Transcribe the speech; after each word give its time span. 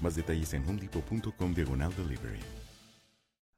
Más 0.00 0.14
detalles 0.14 0.52
en 0.54 0.68
homedepot.com 0.68 1.54
diagonal 1.54 1.92
delivery. 1.96 2.40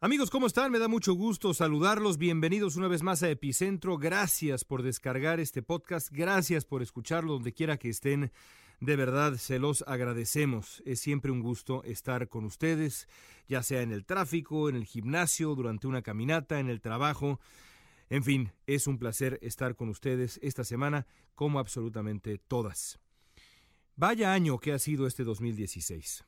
Amigos, 0.00 0.31
¿cómo 0.31 0.47
están? 0.47 0.70
Me 0.70 0.78
da 0.78 0.86
mucho 0.86 1.14
gusto 1.14 1.53
saludarlos. 1.55 2.19
Bienvenidos 2.19 2.77
una 2.77 2.86
vez 2.86 3.03
más 3.03 3.25
a 3.25 3.30
Epicentro. 3.30 3.98
Gracias 3.98 4.64
por 4.64 4.84
descargar 4.84 5.41
este 5.41 5.61
podcast. 5.61 6.11
Gracias 6.12 6.64
por 6.64 6.83
escucharlo 6.83 7.33
donde 7.33 7.53
quiera 7.53 7.78
que 7.78 7.89
estén. 7.89 8.30
De 8.78 8.95
verdad, 8.95 9.34
se 9.34 9.58
los 9.58 9.83
agradecemos. 9.89 10.84
Es 10.86 11.00
siempre 11.00 11.33
un 11.33 11.41
gusto 11.41 11.83
estar 11.83 12.28
con 12.28 12.45
ustedes, 12.45 13.08
ya 13.48 13.64
sea 13.64 13.83
en 13.83 13.91
el 13.91 14.05
tráfico, 14.05 14.69
en 14.69 14.77
el 14.77 14.84
gimnasio, 14.84 15.56
durante 15.56 15.89
una 15.89 16.02
caminata, 16.02 16.61
en 16.61 16.70
el 16.70 16.80
trabajo. 16.80 17.41
En 18.08 18.23
fin, 18.23 18.52
es 18.69 18.86
un 18.86 18.98
placer 18.98 19.41
estar 19.42 19.75
con 19.75 19.89
ustedes 19.89 20.39
esta 20.45 20.62
semana, 20.62 21.08
como 21.34 21.58
absolutamente 21.58 22.39
todas. 22.39 23.00
Vaya 23.99 24.33
año 24.33 24.61
que 24.61 24.73
ha 24.73 24.79
sido 24.79 25.09
este 25.09 25.25
2016. 25.25 26.25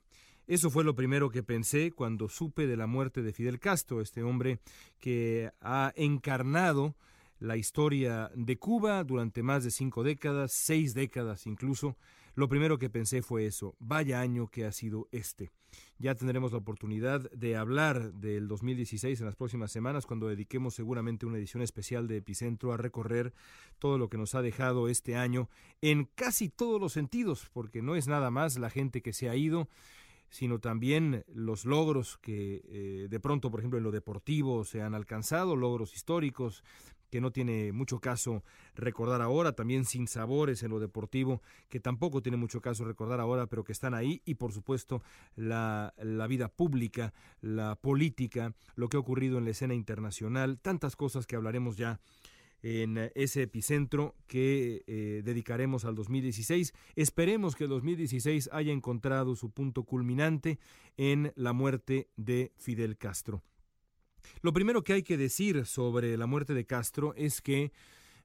Eso 0.48 0.70
fue 0.70 0.82
lo 0.82 0.96
primero 0.96 1.30
que 1.30 1.44
pensé 1.44 1.92
cuando 1.92 2.28
supe 2.28 2.66
de 2.66 2.76
la 2.76 2.88
muerte 2.88 3.22
de 3.22 3.32
Fidel 3.32 3.60
Castro, 3.60 4.00
este 4.00 4.24
hombre 4.24 4.58
que 4.98 5.52
ha 5.60 5.92
encarnado 5.94 6.96
la 7.38 7.56
historia 7.56 8.32
de 8.34 8.58
Cuba 8.58 9.04
durante 9.04 9.44
más 9.44 9.62
de 9.62 9.70
cinco 9.70 10.02
décadas, 10.02 10.50
seis 10.52 10.94
décadas 10.94 11.46
incluso. 11.46 11.96
Lo 12.34 12.48
primero 12.48 12.78
que 12.78 12.90
pensé 12.90 13.22
fue 13.22 13.46
eso, 13.46 13.74
vaya 13.78 14.20
año 14.20 14.48
que 14.48 14.64
ha 14.64 14.72
sido 14.72 15.08
este. 15.12 15.50
Ya 15.98 16.14
tendremos 16.14 16.52
la 16.52 16.58
oportunidad 16.58 17.30
de 17.30 17.56
hablar 17.56 18.12
del 18.14 18.48
2016 18.48 19.20
en 19.20 19.26
las 19.26 19.36
próximas 19.36 19.70
semanas 19.70 20.06
cuando 20.06 20.28
dediquemos 20.28 20.74
seguramente 20.74 21.26
una 21.26 21.38
edición 21.38 21.62
especial 21.62 22.08
de 22.08 22.18
Epicentro 22.18 22.72
a 22.72 22.76
recorrer 22.76 23.32
todo 23.78 23.98
lo 23.98 24.08
que 24.08 24.18
nos 24.18 24.34
ha 24.34 24.42
dejado 24.42 24.88
este 24.88 25.16
año 25.16 25.48
en 25.80 26.06
casi 26.14 26.48
todos 26.48 26.80
los 26.80 26.92
sentidos, 26.92 27.48
porque 27.52 27.82
no 27.82 27.96
es 27.96 28.08
nada 28.08 28.30
más 28.30 28.58
la 28.58 28.70
gente 28.70 29.02
que 29.02 29.12
se 29.12 29.28
ha 29.28 29.36
ido, 29.36 29.68
sino 30.30 30.60
también 30.60 31.24
los 31.28 31.64
logros 31.64 32.16
que 32.18 32.62
eh, 32.64 33.08
de 33.10 33.20
pronto, 33.20 33.50
por 33.50 33.60
ejemplo, 33.60 33.78
en 33.78 33.84
lo 33.84 33.90
deportivo 33.90 34.64
se 34.64 34.80
han 34.80 34.94
alcanzado, 34.94 35.56
logros 35.56 35.94
históricos 35.94 36.64
que 37.10 37.20
no 37.20 37.32
tiene 37.32 37.72
mucho 37.72 38.00
caso 38.00 38.42
recordar 38.74 39.22
ahora, 39.22 39.52
también 39.52 39.84
sin 39.84 40.06
sabores 40.06 40.62
en 40.62 40.70
lo 40.70 40.80
deportivo, 40.80 41.42
que 41.68 41.80
tampoco 41.80 42.22
tiene 42.22 42.36
mucho 42.36 42.60
caso 42.60 42.84
recordar 42.84 43.20
ahora, 43.20 43.46
pero 43.46 43.64
que 43.64 43.72
están 43.72 43.94
ahí, 43.94 44.22
y 44.24 44.34
por 44.34 44.52
supuesto 44.52 45.02
la, 45.36 45.94
la 45.98 46.26
vida 46.26 46.48
pública, 46.48 47.12
la 47.40 47.76
política, 47.76 48.54
lo 48.76 48.88
que 48.88 48.96
ha 48.96 49.00
ocurrido 49.00 49.38
en 49.38 49.44
la 49.44 49.50
escena 49.50 49.74
internacional, 49.74 50.58
tantas 50.60 50.96
cosas 50.96 51.26
que 51.26 51.36
hablaremos 51.36 51.76
ya 51.76 52.00
en 52.62 53.10
ese 53.14 53.42
epicentro 53.42 54.14
que 54.26 54.82
eh, 54.86 55.22
dedicaremos 55.24 55.84
al 55.84 55.94
2016. 55.94 56.74
Esperemos 56.94 57.56
que 57.56 57.64
el 57.64 57.70
2016 57.70 58.50
haya 58.52 58.72
encontrado 58.72 59.34
su 59.36 59.50
punto 59.50 59.84
culminante 59.84 60.58
en 60.96 61.32
la 61.36 61.52
muerte 61.52 62.08
de 62.16 62.52
Fidel 62.56 62.96
Castro. 62.98 63.42
Lo 64.42 64.52
primero 64.52 64.82
que 64.82 64.92
hay 64.92 65.02
que 65.02 65.16
decir 65.16 65.66
sobre 65.66 66.16
la 66.16 66.26
muerte 66.26 66.54
de 66.54 66.66
Castro 66.66 67.14
es 67.16 67.40
que 67.40 67.72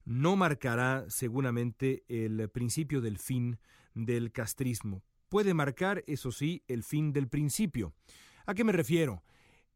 no 0.04 0.36
marcará 0.36 1.06
seguramente 1.10 2.04
el 2.08 2.50
principio 2.50 3.02
del 3.02 3.18
fin 3.18 3.60
del 3.94 4.32
castrismo. 4.32 5.02
Puede 5.30 5.54
marcar, 5.54 6.04
eso 6.08 6.32
sí, 6.32 6.64
el 6.68 6.84
fin 6.84 7.12
del 7.12 7.28
principio. 7.28 7.94
¿A 8.46 8.54
qué 8.54 8.64
me 8.64 8.72
refiero? 8.72 9.24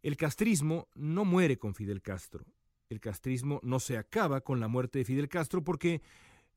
El 0.04 0.16
castrismo 0.18 0.88
no 0.94 1.26
muere 1.26 1.58
con 1.58 1.74
Fidel 1.74 2.02
Castro 2.02 2.46
el 2.90 3.00
castrismo 3.00 3.60
no 3.64 3.80
se 3.80 3.98
acaba 3.98 4.42
con 4.42 4.60
la 4.60 4.68
muerte 4.68 5.00
de 5.00 5.06
Fidel 5.06 5.30
Castro 5.30 5.64
porque 5.64 6.02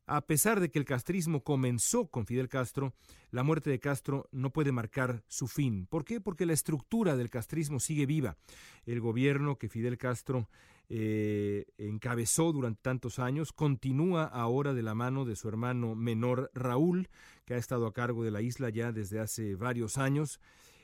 a 0.07 0.27
pesar 0.27 0.61
de 0.61 0.71
que 0.71 0.79
el 0.79 0.85
castrismo 0.85 1.43
comenzó 1.43 2.09
con 2.09 2.27
Fidel 2.27 2.49
Castro, 2.49 2.93
la 3.31 3.43
muerte 3.43 3.71
de 3.71 3.81
Castro 3.81 4.29
no 4.33 4.53
puede 4.53 4.73
marcar 4.73 5.23
su 5.29 5.47
fin. 5.47 5.87
¿Por 5.87 6.05
qué? 6.05 6.21
Porque 6.21 6.47
la 6.47 6.53
estructura 6.53 7.17
del 7.17 7.31
castrismo 7.31 7.81
sigue 7.81 8.07
viva. 8.07 8.37
El 8.85 9.01
gobierno 9.01 9.59
que 9.59 9.69
Fidel 9.69 9.99
Castro 9.99 10.49
eh, 10.89 11.67
encabezó 11.79 12.53
durante 12.53 12.83
tantos 12.83 13.19
años 13.19 13.53
continúa 13.53 14.25
ahora 14.25 14.75
de 14.75 14.83
la 14.83 14.95
mano 14.95 15.25
de 15.25 15.37
su 15.37 15.49
hermano 15.49 15.95
menor 15.95 16.51
Raúl, 16.55 17.09
que 17.45 17.55
ha 17.55 17.59
estado 17.59 17.87
a 17.87 17.93
cargo 17.93 18.25
de 18.25 18.31
la 18.31 18.43
isla 18.43 18.69
ya 18.71 18.93
desde 18.93 19.21
hace 19.21 19.55
varios 19.55 19.99
años. 19.99 20.41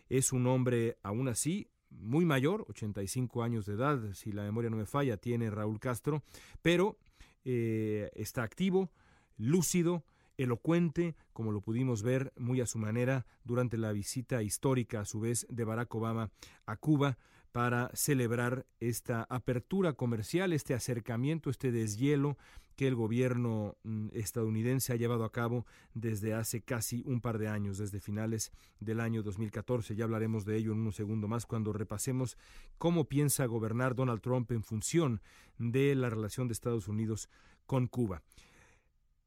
Es 0.08 0.32
un 0.32 0.46
hombre, 0.46 0.96
aún 1.02 1.28
así, 1.28 1.68
muy 1.90 2.24
mayor, 2.24 2.64
85 2.68 3.42
años 3.42 3.66
de 3.66 3.74
edad, 3.74 4.12
si 4.14 4.32
la 4.32 4.42
memoria 4.42 4.70
no 4.70 4.76
me 4.76 4.86
falla, 4.86 5.16
tiene 5.16 5.50
Raúl 5.50 5.80
Castro, 5.80 6.22
pero 6.62 6.98
eh, 7.44 8.10
está 8.14 8.42
activo, 8.42 8.90
lúcido, 9.38 10.04
elocuente, 10.36 11.16
como 11.32 11.50
lo 11.50 11.60
pudimos 11.60 12.02
ver 12.02 12.32
muy 12.36 12.60
a 12.60 12.66
su 12.66 12.78
manera 12.78 13.26
durante 13.44 13.78
la 13.78 13.92
visita 13.92 14.42
histórica 14.42 15.00
a 15.00 15.04
su 15.04 15.20
vez 15.20 15.46
de 15.48 15.64
Barack 15.64 15.94
Obama 15.94 16.30
a 16.66 16.76
Cuba 16.76 17.18
para 17.52 17.90
celebrar 17.94 18.66
esta 18.78 19.26
apertura 19.30 19.94
comercial, 19.94 20.52
este 20.52 20.74
acercamiento, 20.74 21.50
este 21.50 21.72
deshielo 21.72 22.36
que 22.76 22.86
el 22.86 22.94
gobierno 22.94 23.76
mm, 23.82 24.10
estadounidense 24.12 24.92
ha 24.92 24.96
llevado 24.96 25.24
a 25.24 25.32
cabo 25.32 25.66
desde 25.94 26.34
hace 26.34 26.62
casi 26.62 27.02
un 27.06 27.20
par 27.20 27.38
de 27.38 27.48
años, 27.48 27.78
desde 27.78 27.98
finales 27.98 28.52
del 28.78 29.00
año 29.00 29.24
2014. 29.24 29.96
Ya 29.96 30.04
hablaremos 30.04 30.44
de 30.44 30.56
ello 30.56 30.72
en 30.72 30.78
un 30.86 30.92
segundo 30.92 31.26
más 31.26 31.44
cuando 31.44 31.72
repasemos 31.72 32.38
cómo 32.78 33.06
piensa 33.06 33.46
gobernar 33.46 33.96
Donald 33.96 34.20
Trump 34.20 34.52
en 34.52 34.62
función 34.62 35.20
de 35.58 35.96
la 35.96 36.08
relación 36.08 36.46
de 36.46 36.52
Estados 36.52 36.86
Unidos 36.86 37.28
con 37.66 37.88
Cuba. 37.88 38.22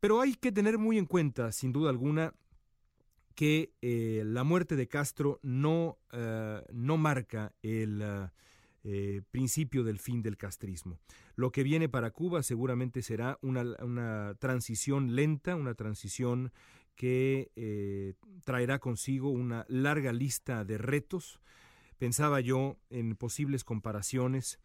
Pero 0.01 0.19
hay 0.19 0.33
que 0.33 0.51
tener 0.51 0.79
muy 0.79 0.97
en 0.97 1.05
cuenta, 1.05 1.51
sin 1.51 1.71
duda 1.71 1.91
alguna, 1.91 2.33
que 3.35 3.71
eh, 3.83 4.23
la 4.25 4.43
muerte 4.43 4.75
de 4.75 4.87
Castro 4.87 5.39
no, 5.43 5.99
eh, 6.11 6.63
no 6.73 6.97
marca 6.97 7.53
el 7.61 8.03
eh, 8.83 9.21
principio 9.29 9.83
del 9.83 9.99
fin 9.99 10.23
del 10.23 10.37
castrismo. 10.37 10.97
Lo 11.35 11.51
que 11.51 11.61
viene 11.61 11.87
para 11.87 12.09
Cuba 12.09 12.41
seguramente 12.41 13.03
será 13.03 13.37
una, 13.43 13.61
una 13.83 14.35
transición 14.39 15.15
lenta, 15.15 15.55
una 15.55 15.75
transición 15.75 16.51
que 16.95 18.15
traerá 18.43 18.79
consigo 18.79 19.29
una 19.29 19.65
larga 19.69 20.13
lista 20.13 20.65
de 20.65 20.79
retos. 20.79 21.39
Pensaba 21.99 22.41
yo 22.41 22.77
en 22.89 23.15
posibles 23.15 23.63
comparaciones 23.63 24.59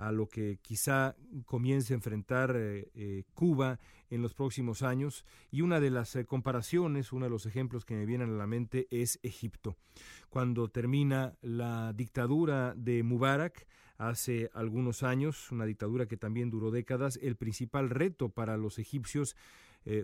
a 0.00 0.12
lo 0.12 0.28
que 0.28 0.58
quizá 0.62 1.14
comience 1.44 1.92
a 1.92 1.96
enfrentar 1.96 2.56
eh, 2.56 2.90
eh, 2.94 3.24
Cuba 3.34 3.78
en 4.08 4.22
los 4.22 4.32
próximos 4.32 4.82
años. 4.82 5.26
Y 5.50 5.60
una 5.60 5.78
de 5.78 5.90
las 5.90 6.16
eh, 6.16 6.24
comparaciones, 6.24 7.12
uno 7.12 7.26
de 7.26 7.30
los 7.30 7.44
ejemplos 7.44 7.84
que 7.84 7.94
me 7.94 8.06
vienen 8.06 8.30
a 8.30 8.38
la 8.38 8.46
mente 8.46 8.88
es 8.90 9.20
Egipto. 9.22 9.76
Cuando 10.30 10.68
termina 10.68 11.34
la 11.42 11.92
dictadura 11.92 12.74
de 12.74 13.02
Mubarak, 13.02 13.66
hace 13.98 14.50
algunos 14.54 15.02
años, 15.02 15.52
una 15.52 15.66
dictadura 15.66 16.06
que 16.06 16.16
también 16.16 16.48
duró 16.48 16.70
décadas, 16.70 17.18
el 17.20 17.36
principal 17.36 17.90
reto 17.90 18.30
para 18.30 18.56
los 18.56 18.78
egipcios 18.78 19.36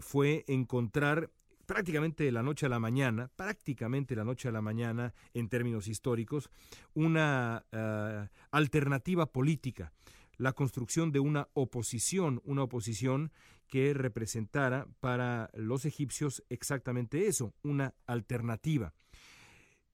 fue 0.00 0.44
encontrar 0.48 1.30
prácticamente 1.66 2.24
de 2.24 2.32
la 2.32 2.42
noche 2.42 2.66
a 2.66 2.68
la 2.68 2.78
mañana, 2.78 3.28
prácticamente 3.36 4.14
de 4.14 4.20
la 4.20 4.24
noche 4.24 4.48
a 4.48 4.52
la 4.52 4.62
mañana 4.62 5.12
en 5.34 5.48
términos 5.48 5.88
históricos, 5.88 6.50
una 6.94 7.64
eh, 7.72 8.28
alternativa 8.50 9.26
política, 9.26 9.92
la 10.38 10.52
construcción 10.52 11.12
de 11.12 11.20
una 11.20 11.48
oposición, 11.54 12.40
una 12.44 12.62
oposición 12.62 13.32
que 13.68 13.94
representara 13.94 14.86
para 15.00 15.50
los 15.54 15.84
egipcios 15.84 16.44
exactamente 16.48 17.26
eso, 17.26 17.52
una 17.62 17.94
alternativa. 18.06 18.94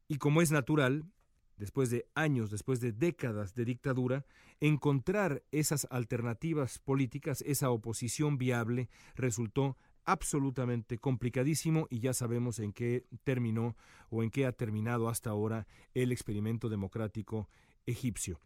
Y 0.09 0.19
como 0.19 0.43
es 0.43 0.51
natural, 0.51 1.05
después 1.57 1.91
de 1.91 2.07
años, 2.15 2.51
después 2.51 2.81
de 2.81 2.93
décadas 2.93 3.55
de 3.55 3.65
dictadura, 3.65 4.27
encontrar 4.61 5.43
esas 5.53 5.87
alternativas 5.91 6.79
políticas, 6.79 7.43
esa 7.47 7.71
oposición 7.71 8.37
viable, 8.37 8.89
resultó 9.15 9.79
absolutamente 10.05 10.99
complicadísimo 10.99 11.87
y 11.91 12.01
ya 12.01 12.13
sabemos 12.13 12.59
en 12.59 12.73
qué 12.73 13.07
terminó 13.25 13.77
o 14.11 14.23
en 14.23 14.31
qué 14.31 14.47
ha 14.47 14.53
terminado 14.53 15.09
hasta 15.09 15.31
ahora 15.31 15.67
el 15.95 16.13
experimento 16.13 16.69
democrático 16.69 17.49
egipcio. 17.87 18.41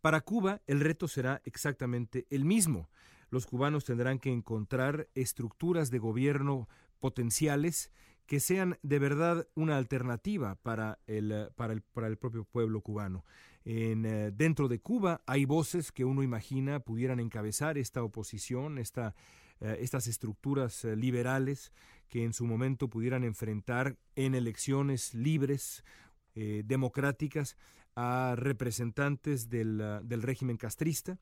Para 0.00 0.20
Cuba 0.20 0.62
el 0.66 0.80
reto 0.80 1.08
será 1.08 1.42
exactamente 1.44 2.26
el 2.30 2.44
mismo. 2.44 2.88
Los 3.30 3.46
cubanos 3.46 3.84
tendrán 3.84 4.18
que 4.18 4.32
encontrar 4.32 5.08
estructuras 5.14 5.90
de 5.90 5.98
gobierno 5.98 6.68
potenciales 6.98 7.90
que 8.26 8.38
sean 8.38 8.78
de 8.82 9.00
verdad 9.00 9.48
una 9.54 9.76
alternativa 9.76 10.54
para 10.54 11.00
el, 11.06 11.48
para 11.56 11.72
el, 11.72 11.82
para 11.82 12.06
el 12.06 12.16
propio 12.16 12.44
pueblo 12.44 12.80
cubano. 12.80 13.24
En, 13.64 14.06
eh, 14.06 14.30
dentro 14.30 14.68
de 14.68 14.80
Cuba 14.80 15.20
hay 15.26 15.44
voces 15.44 15.90
que 15.92 16.04
uno 16.04 16.22
imagina 16.22 16.80
pudieran 16.80 17.18
encabezar 17.18 17.76
esta 17.76 18.02
oposición, 18.02 18.78
esta 18.78 19.14
eh, 19.60 19.78
estas 19.80 20.06
estructuras 20.06 20.84
eh, 20.84 20.96
liberales 20.96 21.72
que 22.08 22.24
en 22.24 22.32
su 22.32 22.46
momento 22.46 22.88
pudieran 22.88 23.24
enfrentar 23.24 23.96
en 24.16 24.34
elecciones 24.34 25.14
libres, 25.14 25.84
eh, 26.34 26.62
democráticas, 26.64 27.56
a 27.96 28.34
representantes 28.36 29.50
del, 29.50 29.82
del 30.04 30.22
régimen 30.22 30.56
castrista 30.56 31.18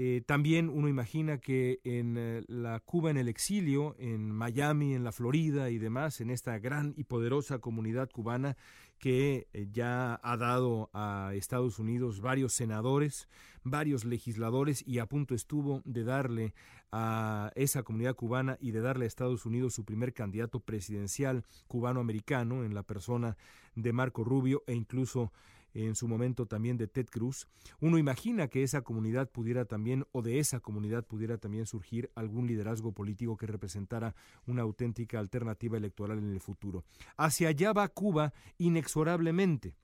eh, 0.00 0.22
también 0.24 0.68
uno 0.68 0.88
imagina 0.88 1.38
que 1.38 1.80
en 1.82 2.14
eh, 2.16 2.44
la 2.46 2.78
Cuba 2.78 3.10
en 3.10 3.16
el 3.16 3.26
exilio, 3.26 3.96
en 3.98 4.30
Miami, 4.30 4.94
en 4.94 5.02
la 5.02 5.10
Florida 5.10 5.70
y 5.70 5.78
demás, 5.78 6.20
en 6.20 6.30
esta 6.30 6.56
gran 6.60 6.94
y 6.96 7.02
poderosa 7.02 7.58
comunidad 7.58 8.08
cubana 8.08 8.56
que 9.00 9.48
eh, 9.52 9.66
ya 9.72 10.20
ha 10.22 10.36
dado 10.36 10.88
a 10.92 11.32
Estados 11.34 11.80
Unidos 11.80 12.20
varios 12.20 12.52
senadores, 12.52 13.28
varios 13.64 14.04
legisladores 14.04 14.86
y 14.86 15.00
a 15.00 15.06
punto 15.06 15.34
estuvo 15.34 15.82
de 15.84 16.04
darle 16.04 16.54
a 16.92 17.50
esa 17.56 17.82
comunidad 17.82 18.14
cubana 18.14 18.56
y 18.60 18.70
de 18.70 18.80
darle 18.80 19.04
a 19.04 19.08
Estados 19.08 19.46
Unidos 19.46 19.74
su 19.74 19.84
primer 19.84 20.14
candidato 20.14 20.60
presidencial 20.60 21.44
cubano-americano 21.66 22.62
en 22.62 22.72
la 22.72 22.84
persona 22.84 23.36
de 23.74 23.92
Marco 23.92 24.22
Rubio 24.22 24.62
e 24.68 24.74
incluso 24.74 25.32
en 25.74 25.94
su 25.94 26.08
momento 26.08 26.46
también 26.46 26.76
de 26.76 26.88
Ted 26.88 27.06
Cruz, 27.06 27.46
uno 27.80 27.98
imagina 27.98 28.48
que 28.48 28.62
esa 28.62 28.82
comunidad 28.82 29.30
pudiera 29.30 29.64
también, 29.64 30.06
o 30.12 30.22
de 30.22 30.38
esa 30.38 30.60
comunidad 30.60 31.06
pudiera 31.06 31.38
también 31.38 31.66
surgir 31.66 32.10
algún 32.14 32.46
liderazgo 32.46 32.92
político 32.92 33.36
que 33.36 33.46
representara 33.46 34.14
una 34.46 34.62
auténtica 34.62 35.18
alternativa 35.18 35.76
electoral 35.76 36.18
en 36.18 36.32
el 36.32 36.40
futuro. 36.40 36.84
Hacia 37.16 37.48
allá 37.48 37.72
va 37.72 37.88
Cuba 37.88 38.32
inexorablemente, 38.58 39.76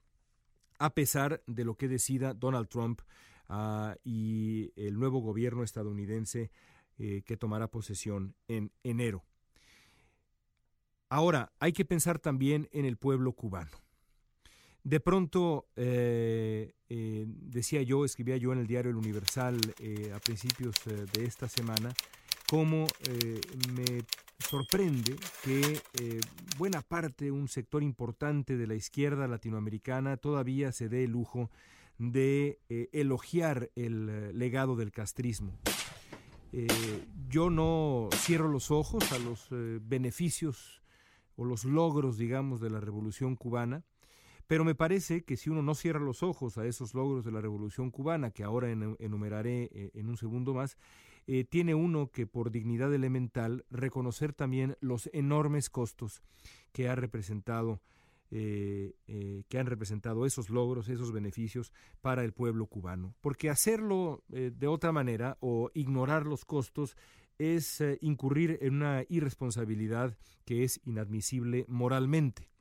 a 0.79 0.95
pesar 0.95 1.43
de 1.47 1.65
lo 1.65 1.77
que 1.77 1.89
decida 1.89 2.35
Donald 2.35 2.69
Trump 2.69 3.01
ah, 3.49 3.97
y 4.05 4.73
el 4.77 4.99
nuevo 4.99 5.21
gobierno 5.21 5.63
estadounidense 5.63 6.51
eh, 6.99 7.23
que 7.25 7.37
tomará 7.37 7.69
posesión 7.69 8.35
en 8.49 8.71
enero. 8.83 9.25
Ahora, 11.09 11.53
hay 11.61 11.73
que 11.73 11.85
pensar 11.85 12.19
también 12.19 12.69
en 12.73 12.85
el 12.85 12.97
pueblo 12.97 13.33
cubano. 13.33 13.84
De 14.85 15.01
pronto, 15.01 15.71
eh, 15.77 16.75
eh, 16.91 17.25
decía 17.27 17.81
yo, 17.81 18.05
escribía 18.05 18.37
yo 18.37 18.53
en 18.53 18.59
el 18.59 18.67
diario 18.67 18.91
El 18.91 18.99
Universal 18.99 19.59
eh, 19.79 20.13
a 20.15 20.21
principios 20.21 20.75
de 20.85 21.25
esta 21.25 21.49
semana, 21.49 21.95
cómo 22.51 22.87
me 23.73 24.03
sorprende 24.39 25.17
que 25.43 25.81
buena 26.59 26.83
parte, 26.83 27.31
un 27.31 27.49
sector 27.49 27.83
importante 27.83 28.59
de 28.59 28.67
la 28.67 28.75
izquierda 28.75 29.27
latinoamericana 29.27 30.19
todavía 30.19 30.71
se 30.71 30.91
dé 30.91 31.05
el 31.05 31.13
lujo 31.13 31.51
de 31.97 32.59
elogiar 32.93 33.71
el 33.77 34.39
legado 34.39 34.77
del 34.77 34.93
castrismo. 34.93 35.59
yo 37.31 37.49
no 37.49 38.11
cierro 38.13 38.49
los 38.49 38.71
ojos 38.71 39.13
a 39.13 39.19
los 39.19 39.49
beneficios 39.81 40.83
o 41.37 41.47
los 41.47 41.65
logros, 41.65 42.19
digamos, 42.19 42.61
de 42.61 42.69
la 42.69 42.81
revolución 42.81 43.35
cubana, 43.35 43.83
pero 44.47 44.65
me 44.65 44.75
parece 44.75 45.25
que 45.25 45.37
si 45.37 45.51
uno 45.51 45.63
no 45.63 45.75
cierra 45.75 46.01
los 46.01 46.23
ojos 46.23 46.59
a 46.59 46.67
esos 46.67 46.95
logros 46.95 47.25
de 47.25 47.33
la 47.33 47.41
Revolución 47.41 47.91
cubana, 47.91 48.31
que 48.31 48.45
ahora 48.45 48.71
enumeraré 48.71 49.71
eh, 49.73 49.91
en 49.95 50.09
un 50.09 50.17
segundo 50.17 50.55
más, 50.55 50.77
eh, 51.27 51.45
tiene 51.45 51.75
uno 51.75 52.11
que 52.11 52.27
por 52.27 52.51
dignidad 52.51 52.93
elemental 52.93 53.65
reconocer 53.71 54.35
también 54.35 54.77
los 54.81 55.09
enormes 55.15 55.71
costos 55.71 56.23
que 56.73 56.89
ha 56.89 56.95
representado 56.95 57.81
eh, 58.37 58.95
que 59.49 59.59
han 59.59 59.67
representado 59.67 60.27
esos 60.27 60.51
logros, 60.51 60.89
esos 60.89 61.13
beneficios 61.13 61.73
para 62.01 62.25
el 62.25 62.33
pueblo 62.33 62.67
cubano. 62.67 63.15
Porque 63.21 63.49
hacerlo 63.49 64.25
de 64.29 64.67
otra 64.67 64.91
manera 64.91 65.37
o 65.39 65.71
ignorar 65.73 66.27
los 66.27 66.45
costos 66.45 66.97
es 67.39 67.81
incurrir 68.01 68.59
en 68.61 68.75
una 68.75 69.05
irresponsabilidad 69.09 70.17
que 70.45 70.65
es 70.65 70.81
inadmisible 70.85 71.65
moralmente. 71.69 72.54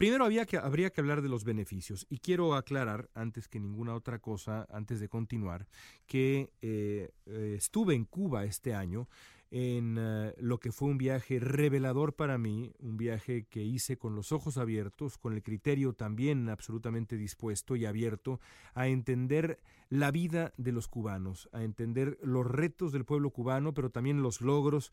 Primero 0.00 0.24
había 0.24 0.46
que, 0.46 0.56
habría 0.56 0.88
que 0.88 1.02
hablar 1.02 1.20
de 1.20 1.28
los 1.28 1.44
beneficios 1.44 2.06
y 2.08 2.20
quiero 2.20 2.54
aclarar, 2.54 3.10
antes 3.12 3.48
que 3.48 3.60
ninguna 3.60 3.94
otra 3.94 4.18
cosa, 4.18 4.66
antes 4.70 4.98
de 4.98 5.10
continuar, 5.10 5.66
que 6.06 6.54
eh, 6.62 7.10
eh, 7.26 7.54
estuve 7.58 7.96
en 7.96 8.06
Cuba 8.06 8.46
este 8.46 8.72
año 8.72 9.08
en 9.50 9.98
eh, 9.98 10.32
lo 10.38 10.58
que 10.58 10.72
fue 10.72 10.88
un 10.88 10.96
viaje 10.96 11.38
revelador 11.38 12.14
para 12.14 12.38
mí, 12.38 12.72
un 12.78 12.96
viaje 12.96 13.44
que 13.50 13.62
hice 13.62 13.98
con 13.98 14.14
los 14.14 14.32
ojos 14.32 14.56
abiertos, 14.56 15.18
con 15.18 15.34
el 15.34 15.42
criterio 15.42 15.92
también 15.92 16.48
absolutamente 16.48 17.18
dispuesto 17.18 17.76
y 17.76 17.84
abierto 17.84 18.40
a 18.72 18.88
entender 18.88 19.58
la 19.90 20.10
vida 20.12 20.54
de 20.56 20.72
los 20.72 20.88
cubanos, 20.88 21.50
a 21.52 21.62
entender 21.62 22.16
los 22.22 22.46
retos 22.46 22.92
del 22.92 23.04
pueblo 23.04 23.30
cubano, 23.30 23.74
pero 23.74 23.90
también 23.90 24.22
los 24.22 24.40
logros 24.40 24.92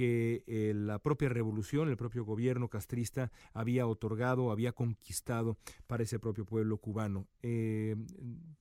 que 0.00 0.44
eh, 0.46 0.72
la 0.74 0.98
propia 0.98 1.28
revolución, 1.28 1.90
el 1.90 1.98
propio 1.98 2.24
gobierno 2.24 2.68
castrista 2.68 3.30
había 3.52 3.86
otorgado, 3.86 4.50
había 4.50 4.72
conquistado 4.72 5.58
para 5.86 6.04
ese 6.04 6.18
propio 6.18 6.46
pueblo 6.46 6.78
cubano. 6.78 7.26
Eh, 7.42 7.96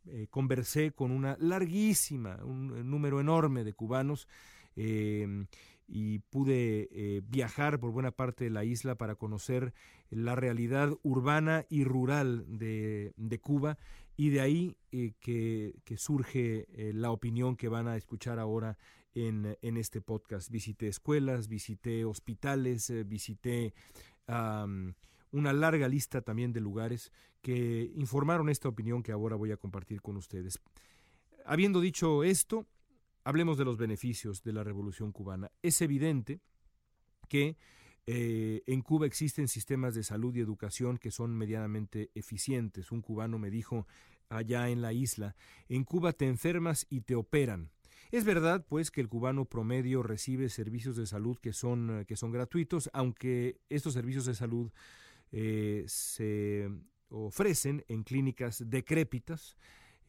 eh, 0.07 0.27
conversé 0.29 0.91
con 0.91 1.11
una 1.11 1.37
larguísima, 1.39 2.43
un 2.43 2.91
número 2.91 3.21
enorme 3.21 3.63
de 3.63 3.71
cubanos 3.71 4.27
y 4.75 6.19
pude 6.29 7.23
viajar 7.29 7.79
por 7.79 7.91
buena 7.91 8.11
parte 8.11 8.43
de 8.43 8.49
la 8.49 8.65
isla 8.65 8.95
para 8.95 9.15
conocer 9.15 9.73
la 10.09 10.35
realidad 10.35 10.91
urbana 11.03 11.65
y 11.69 11.85
rural 11.85 12.45
de, 12.47 13.39
Cuba 13.41 13.77
y 14.15 14.29
de 14.29 14.41
ahí 14.41 14.77
que, 14.89 15.73
surge 15.95 16.67
la 16.93 17.11
opinión 17.11 17.55
que 17.55 17.69
van 17.69 17.87
a 17.87 17.97
escuchar 17.97 18.39
ahora 18.39 18.77
en, 19.27 19.77
este 19.77 20.01
podcast. 20.01 20.49
Visité 20.49 20.87
escuelas, 20.87 21.47
visité 21.47 22.05
hospitales, 22.05 22.89
eh, 22.89 23.03
visité 23.03 23.73
una 25.31 25.53
larga 25.53 25.87
lista 25.87 26.21
también 26.21 26.53
de 26.53 26.61
lugares 26.61 27.11
que 27.41 27.91
informaron 27.95 28.49
esta 28.49 28.69
opinión 28.69 29.01
que 29.01 29.11
ahora 29.11 29.35
voy 29.35 29.51
a 29.51 29.57
compartir 29.57 30.01
con 30.01 30.17
ustedes. 30.17 30.59
Habiendo 31.45 31.81
dicho 31.81 32.23
esto, 32.23 32.67
hablemos 33.23 33.57
de 33.57 33.65
los 33.65 33.77
beneficios 33.77 34.43
de 34.43 34.53
la 34.53 34.63
Revolución 34.63 35.11
cubana. 35.11 35.51
Es 35.63 35.81
evidente 35.81 36.41
que 37.27 37.57
eh, 38.05 38.63
en 38.65 38.81
Cuba 38.81 39.05
existen 39.05 39.47
sistemas 39.47 39.95
de 39.95 40.03
salud 40.03 40.35
y 40.35 40.39
educación 40.39 40.97
que 40.97 41.11
son 41.11 41.35
medianamente 41.35 42.09
eficientes. 42.15 42.91
Un 42.91 43.01
cubano 43.01 43.39
me 43.39 43.49
dijo 43.49 43.87
allá 44.29 44.69
en 44.69 44.81
la 44.81 44.93
isla, 44.93 45.35
en 45.67 45.83
Cuba 45.83 46.13
te 46.13 46.27
enfermas 46.27 46.85
y 46.89 47.01
te 47.01 47.15
operan. 47.15 47.71
Es 48.11 48.23
verdad, 48.25 48.65
pues, 48.67 48.91
que 48.91 49.01
el 49.01 49.09
cubano 49.09 49.45
promedio 49.45 50.03
recibe 50.03 50.49
servicios 50.49 50.95
de 50.95 51.05
salud 51.05 51.37
que 51.37 51.53
son, 51.53 52.05
que 52.07 52.15
son 52.15 52.31
gratuitos, 52.31 52.89
aunque 52.93 53.59
estos 53.69 53.93
servicios 53.93 54.25
de 54.25 54.35
salud 54.35 54.71
eh, 55.31 55.83
se 55.87 56.69
ofrecen 57.09 57.83
en 57.87 58.03
clínicas 58.03 58.63
decrépitas, 58.67 59.57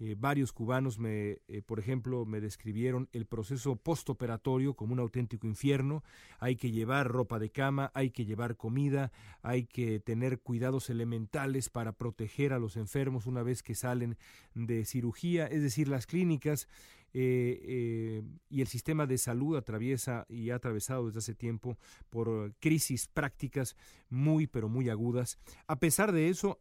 eh, 0.02 0.16
varios 0.18 0.54
cubanos, 0.54 0.98
me, 0.98 1.42
eh, 1.46 1.60
por 1.64 1.78
ejemplo, 1.78 2.24
me 2.24 2.40
describieron 2.40 3.10
el 3.12 3.26
proceso 3.26 3.76
postoperatorio 3.76 4.72
como 4.72 4.94
un 4.94 4.98
auténtico 4.98 5.46
infierno. 5.46 6.02
Hay 6.38 6.56
que 6.56 6.70
llevar 6.70 7.08
ropa 7.08 7.38
de 7.38 7.50
cama, 7.50 7.90
hay 7.92 8.10
que 8.10 8.24
llevar 8.24 8.56
comida, 8.56 9.12
hay 9.42 9.66
que 9.66 10.00
tener 10.00 10.40
cuidados 10.40 10.88
elementales 10.88 11.68
para 11.68 11.92
proteger 11.92 12.54
a 12.54 12.58
los 12.58 12.78
enfermos 12.78 13.26
una 13.26 13.42
vez 13.42 13.62
que 13.62 13.74
salen 13.74 14.16
de 14.54 14.86
cirugía. 14.86 15.46
Es 15.46 15.60
decir, 15.60 15.86
las 15.86 16.06
clínicas 16.06 16.66
y 17.12 18.60
el 18.60 18.66
sistema 18.66 19.06
de 19.06 19.18
salud 19.18 19.56
atraviesa 19.56 20.26
y 20.28 20.50
ha 20.50 20.56
atravesado 20.56 21.06
desde 21.06 21.18
hace 21.18 21.34
tiempo 21.34 21.76
por 22.08 22.54
crisis 22.60 23.08
prácticas 23.08 23.76
muy 24.08 24.46
pero 24.46 24.68
muy 24.68 24.88
agudas. 24.88 25.38
A 25.66 25.78
pesar 25.78 26.12
de 26.12 26.28
eso, 26.28 26.60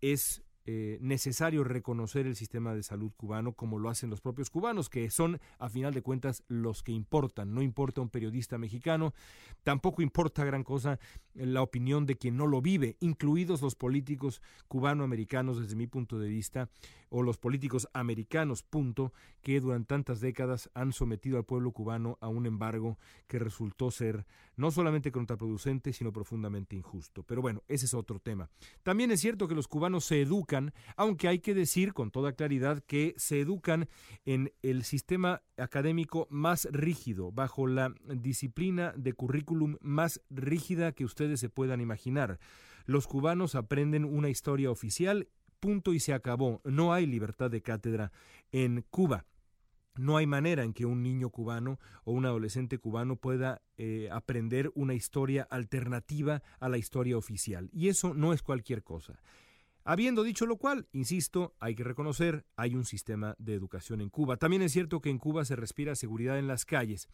es 0.00 0.42
eh, 0.66 0.98
necesario 1.00 1.64
reconocer 1.64 2.26
el 2.26 2.36
sistema 2.36 2.74
de 2.74 2.82
salud 2.82 3.10
cubano 3.16 3.54
como 3.54 3.78
lo 3.78 3.88
hacen 3.88 4.10
los 4.10 4.20
propios 4.20 4.50
cubanos, 4.50 4.88
que 4.88 5.10
son 5.10 5.40
a 5.58 5.68
final 5.68 5.94
de 5.94 6.02
cuentas 6.02 6.44
los 6.48 6.82
que 6.82 6.92
importan. 6.92 7.54
No 7.54 7.62
importa 7.62 8.00
un 8.00 8.10
periodista 8.10 8.58
mexicano, 8.58 9.14
tampoco 9.62 10.02
importa 10.02 10.44
gran 10.44 10.62
cosa 10.62 10.98
la 11.34 11.62
opinión 11.62 12.06
de 12.06 12.16
quien 12.16 12.36
no 12.36 12.46
lo 12.46 12.60
vive, 12.60 12.96
incluidos 13.00 13.62
los 13.62 13.74
políticos 13.74 14.42
cubanoamericanos 14.68 15.60
desde 15.60 15.76
mi 15.76 15.86
punto 15.86 16.18
de 16.18 16.28
vista, 16.28 16.68
o 17.10 17.22
los 17.22 17.38
políticos 17.38 17.88
americanos, 17.92 18.62
punto, 18.62 19.12
que 19.42 19.60
durante 19.60 19.88
tantas 19.88 20.20
décadas 20.20 20.70
han 20.74 20.92
sometido 20.92 21.36
al 21.36 21.44
pueblo 21.44 21.72
cubano 21.72 22.16
a 22.20 22.28
un 22.28 22.46
embargo 22.46 22.98
que 23.26 23.40
resultó 23.40 23.90
ser 23.90 24.24
no 24.56 24.70
solamente 24.70 25.10
contraproducente, 25.10 25.92
sino 25.92 26.12
profundamente 26.12 26.76
injusto. 26.76 27.24
Pero 27.24 27.42
bueno, 27.42 27.64
ese 27.66 27.86
es 27.86 27.94
otro 27.94 28.20
tema. 28.20 28.50
También 28.82 29.10
es 29.10 29.20
cierto 29.20 29.48
que 29.48 29.54
los 29.54 29.66
cubanos 29.66 30.04
se 30.04 30.20
educan, 30.20 30.72
aunque 30.96 31.26
hay 31.28 31.40
que 31.40 31.54
decir 31.54 31.92
con 31.92 32.10
toda 32.10 32.34
claridad 32.34 32.84
que 32.86 33.14
se 33.16 33.40
educan 33.40 33.88
en 34.24 34.52
el 34.62 34.84
sistema 34.84 35.42
académico 35.56 36.28
más 36.30 36.68
rígido, 36.70 37.32
bajo 37.32 37.66
la 37.66 37.92
disciplina 38.06 38.92
de 38.96 39.12
currículum 39.14 39.76
más 39.80 40.20
rígida 40.30 40.92
que 40.92 41.04
se 41.36 41.48
puedan 41.48 41.80
imaginar. 41.80 42.38
Los 42.86 43.06
cubanos 43.06 43.54
aprenden 43.54 44.04
una 44.04 44.28
historia 44.28 44.70
oficial 44.70 45.28
punto 45.60 45.92
y 45.92 46.00
se 46.00 46.12
acabó. 46.12 46.60
No 46.64 46.92
hay 46.92 47.06
libertad 47.06 47.50
de 47.50 47.62
cátedra 47.62 48.10
en 48.50 48.84
Cuba. 48.90 49.26
No 49.96 50.16
hay 50.16 50.26
manera 50.26 50.64
en 50.64 50.72
que 50.72 50.86
un 50.86 51.02
niño 51.02 51.30
cubano 51.30 51.78
o 52.04 52.12
un 52.12 52.24
adolescente 52.24 52.78
cubano 52.78 53.16
pueda 53.16 53.60
eh, 53.76 54.08
aprender 54.10 54.72
una 54.74 54.94
historia 54.94 55.46
alternativa 55.50 56.42
a 56.58 56.68
la 56.68 56.78
historia 56.78 57.18
oficial. 57.18 57.68
Y 57.72 57.88
eso 57.88 58.14
no 58.14 58.32
es 58.32 58.42
cualquier 58.42 58.82
cosa. 58.82 59.20
Habiendo 59.84 60.22
dicho 60.22 60.46
lo 60.46 60.56
cual, 60.56 60.86
insisto, 60.92 61.54
hay 61.58 61.74
que 61.74 61.84
reconocer, 61.84 62.44
hay 62.56 62.74
un 62.74 62.84
sistema 62.84 63.34
de 63.38 63.54
educación 63.54 64.00
en 64.00 64.10
Cuba. 64.10 64.36
También 64.36 64.62
es 64.62 64.72
cierto 64.72 65.00
que 65.00 65.10
en 65.10 65.18
Cuba 65.18 65.44
se 65.44 65.56
respira 65.56 65.94
seguridad 65.94 66.38
en 66.38 66.48
las 66.48 66.64
calles, 66.64 67.08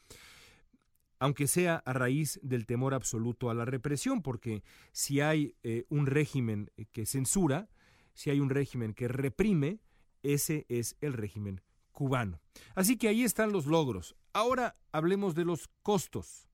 aunque 1.19 1.47
sea 1.47 1.77
a 1.85 1.93
raíz 1.93 2.39
del 2.43 2.67
temor 2.67 2.95
absoluto 2.95 3.51
a 3.51 3.55
la 3.55 3.65
represión, 3.65 4.23
porque 4.23 4.63
si 4.93 5.21
hay 5.21 5.55
eh, 5.63 5.85
un 5.89 6.07
régimen 6.07 6.71
que 6.93 7.07
censura, 7.07 7.69
si 8.15 8.31
hay 8.31 8.41
un 8.41 8.51
régimen 8.51 8.95
que 8.95 9.09
reprime, 9.09 9.81
ese 10.23 10.67
es 10.69 10.97
el 11.01 11.13
régimen 11.13 11.61
cubano. 11.93 12.41
Así 12.75 12.97
que 12.97 13.09
ahí 13.09 13.23
están 13.23 13.53
los 13.53 13.67
logros. 13.67 14.17
Ahora 14.33 14.77
hablemos 14.93 15.35
de 15.35 15.45
los 15.45 15.69
costos. 15.83 16.49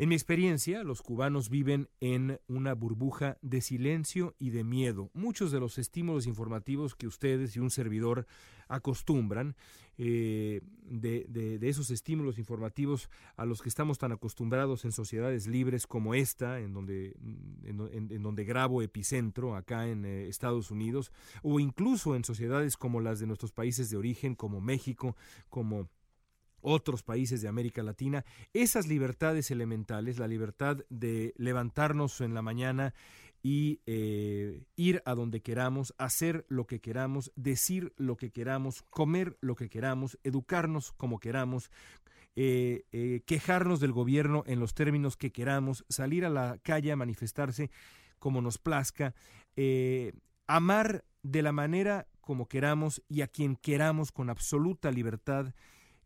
En 0.00 0.08
mi 0.08 0.14
experiencia, 0.14 0.82
los 0.82 1.02
cubanos 1.02 1.50
viven 1.50 1.90
en 2.00 2.40
una 2.48 2.72
burbuja 2.72 3.36
de 3.42 3.60
silencio 3.60 4.34
y 4.38 4.48
de 4.48 4.64
miedo. 4.64 5.10
Muchos 5.12 5.52
de 5.52 5.60
los 5.60 5.76
estímulos 5.76 6.26
informativos 6.26 6.94
que 6.94 7.06
ustedes 7.06 7.54
y 7.54 7.60
un 7.60 7.68
servidor 7.68 8.26
acostumbran, 8.68 9.56
eh, 9.98 10.62
de, 10.84 11.58
esos 11.60 11.90
estímulos 11.90 12.38
informativos 12.38 13.10
a 13.36 13.44
los 13.44 13.60
que 13.60 13.68
estamos 13.68 13.98
tan 13.98 14.12
acostumbrados 14.12 14.86
en 14.86 14.92
sociedades 14.92 15.46
libres 15.46 15.86
como 15.86 16.14
esta, 16.14 16.60
en 16.60 16.72
donde, 16.72 17.14
en, 17.64 18.22
donde 18.22 18.44
grabo 18.44 18.80
Epicentro, 18.80 19.54
acá 19.54 19.86
en 19.86 20.06
eh, 20.06 20.28
Estados 20.28 20.70
Unidos, 20.70 21.12
o 21.42 21.60
incluso 21.60 22.16
en 22.16 22.24
sociedades 22.24 22.78
como 22.78 23.02
las 23.02 23.20
de 23.20 23.26
nuestros 23.26 23.52
países 23.52 23.90
de 23.90 23.98
origen, 23.98 24.34
como 24.34 24.62
México, 24.62 25.14
como 25.50 25.90
otros 26.62 27.02
países 27.02 27.42
de 27.42 27.48
América 27.48 27.82
Latina, 27.82 28.24
esas 28.52 28.86
libertades 28.86 29.50
elementales, 29.50 30.18
la 30.18 30.28
libertad 30.28 30.78
de 30.88 31.34
levantarnos 31.36 32.20
en 32.20 32.34
la 32.34 32.42
mañana 32.42 32.94
y 33.42 33.80
eh, 33.86 34.64
ir 34.76 35.02
a 35.06 35.14
donde 35.14 35.40
queramos, 35.40 35.94
hacer 35.98 36.44
lo 36.48 36.66
que 36.66 36.80
queramos, 36.80 37.32
decir 37.36 37.92
lo 37.96 38.16
que 38.16 38.30
queramos, 38.30 38.82
comer 38.90 39.38
lo 39.40 39.54
que 39.54 39.70
queramos, 39.70 40.18
educarnos 40.24 40.92
como 40.92 41.18
queramos, 41.18 41.70
eh, 42.36 42.84
eh, 42.92 43.22
quejarnos 43.26 43.80
del 43.80 43.92
gobierno 43.92 44.44
en 44.46 44.60
los 44.60 44.74
términos 44.74 45.16
que 45.16 45.32
queramos, 45.32 45.84
salir 45.88 46.24
a 46.24 46.30
la 46.30 46.58
calle 46.62 46.92
a 46.92 46.96
manifestarse 46.96 47.70
como 48.18 48.42
nos 48.42 48.58
plazca, 48.58 49.14
amar 50.46 51.04
de 51.22 51.42
la 51.42 51.52
manera 51.52 52.06
como 52.20 52.46
queramos 52.46 53.02
y 53.08 53.22
a 53.22 53.28
quien 53.28 53.56
queramos 53.56 54.12
con 54.12 54.30
absoluta 54.30 54.90
libertad 54.90 55.54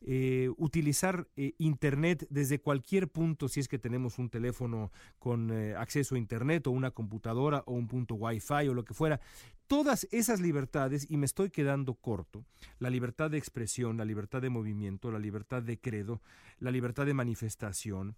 eh, 0.06 0.50
utilizar 0.58 1.28
eh, 1.34 1.54
Internet 1.56 2.26
desde 2.28 2.60
cualquier 2.60 3.08
punto, 3.08 3.48
si 3.48 3.60
es 3.60 3.68
que 3.68 3.78
tenemos 3.78 4.18
un 4.18 4.28
teléfono 4.28 4.92
con 5.18 5.50
eh, 5.50 5.74
acceso 5.76 6.14
a 6.14 6.18
Internet 6.18 6.66
o 6.66 6.72
una 6.72 6.90
computadora 6.90 7.62
o 7.64 7.72
un 7.72 7.88
punto 7.88 8.14
Wi-Fi 8.16 8.68
o 8.68 8.74
lo 8.74 8.84
que 8.84 8.92
fuera. 8.92 9.18
Todas 9.66 10.06
esas 10.10 10.42
libertades, 10.42 11.10
y 11.10 11.16
me 11.16 11.24
estoy 11.24 11.48
quedando 11.48 11.94
corto, 11.94 12.44
la 12.78 12.90
libertad 12.90 13.30
de 13.30 13.38
expresión, 13.38 13.96
la 13.96 14.04
libertad 14.04 14.42
de 14.42 14.50
movimiento, 14.50 15.10
la 15.10 15.18
libertad 15.18 15.62
de 15.62 15.80
credo, 15.80 16.20
la 16.58 16.70
libertad 16.70 17.06
de 17.06 17.14
manifestación, 17.14 18.14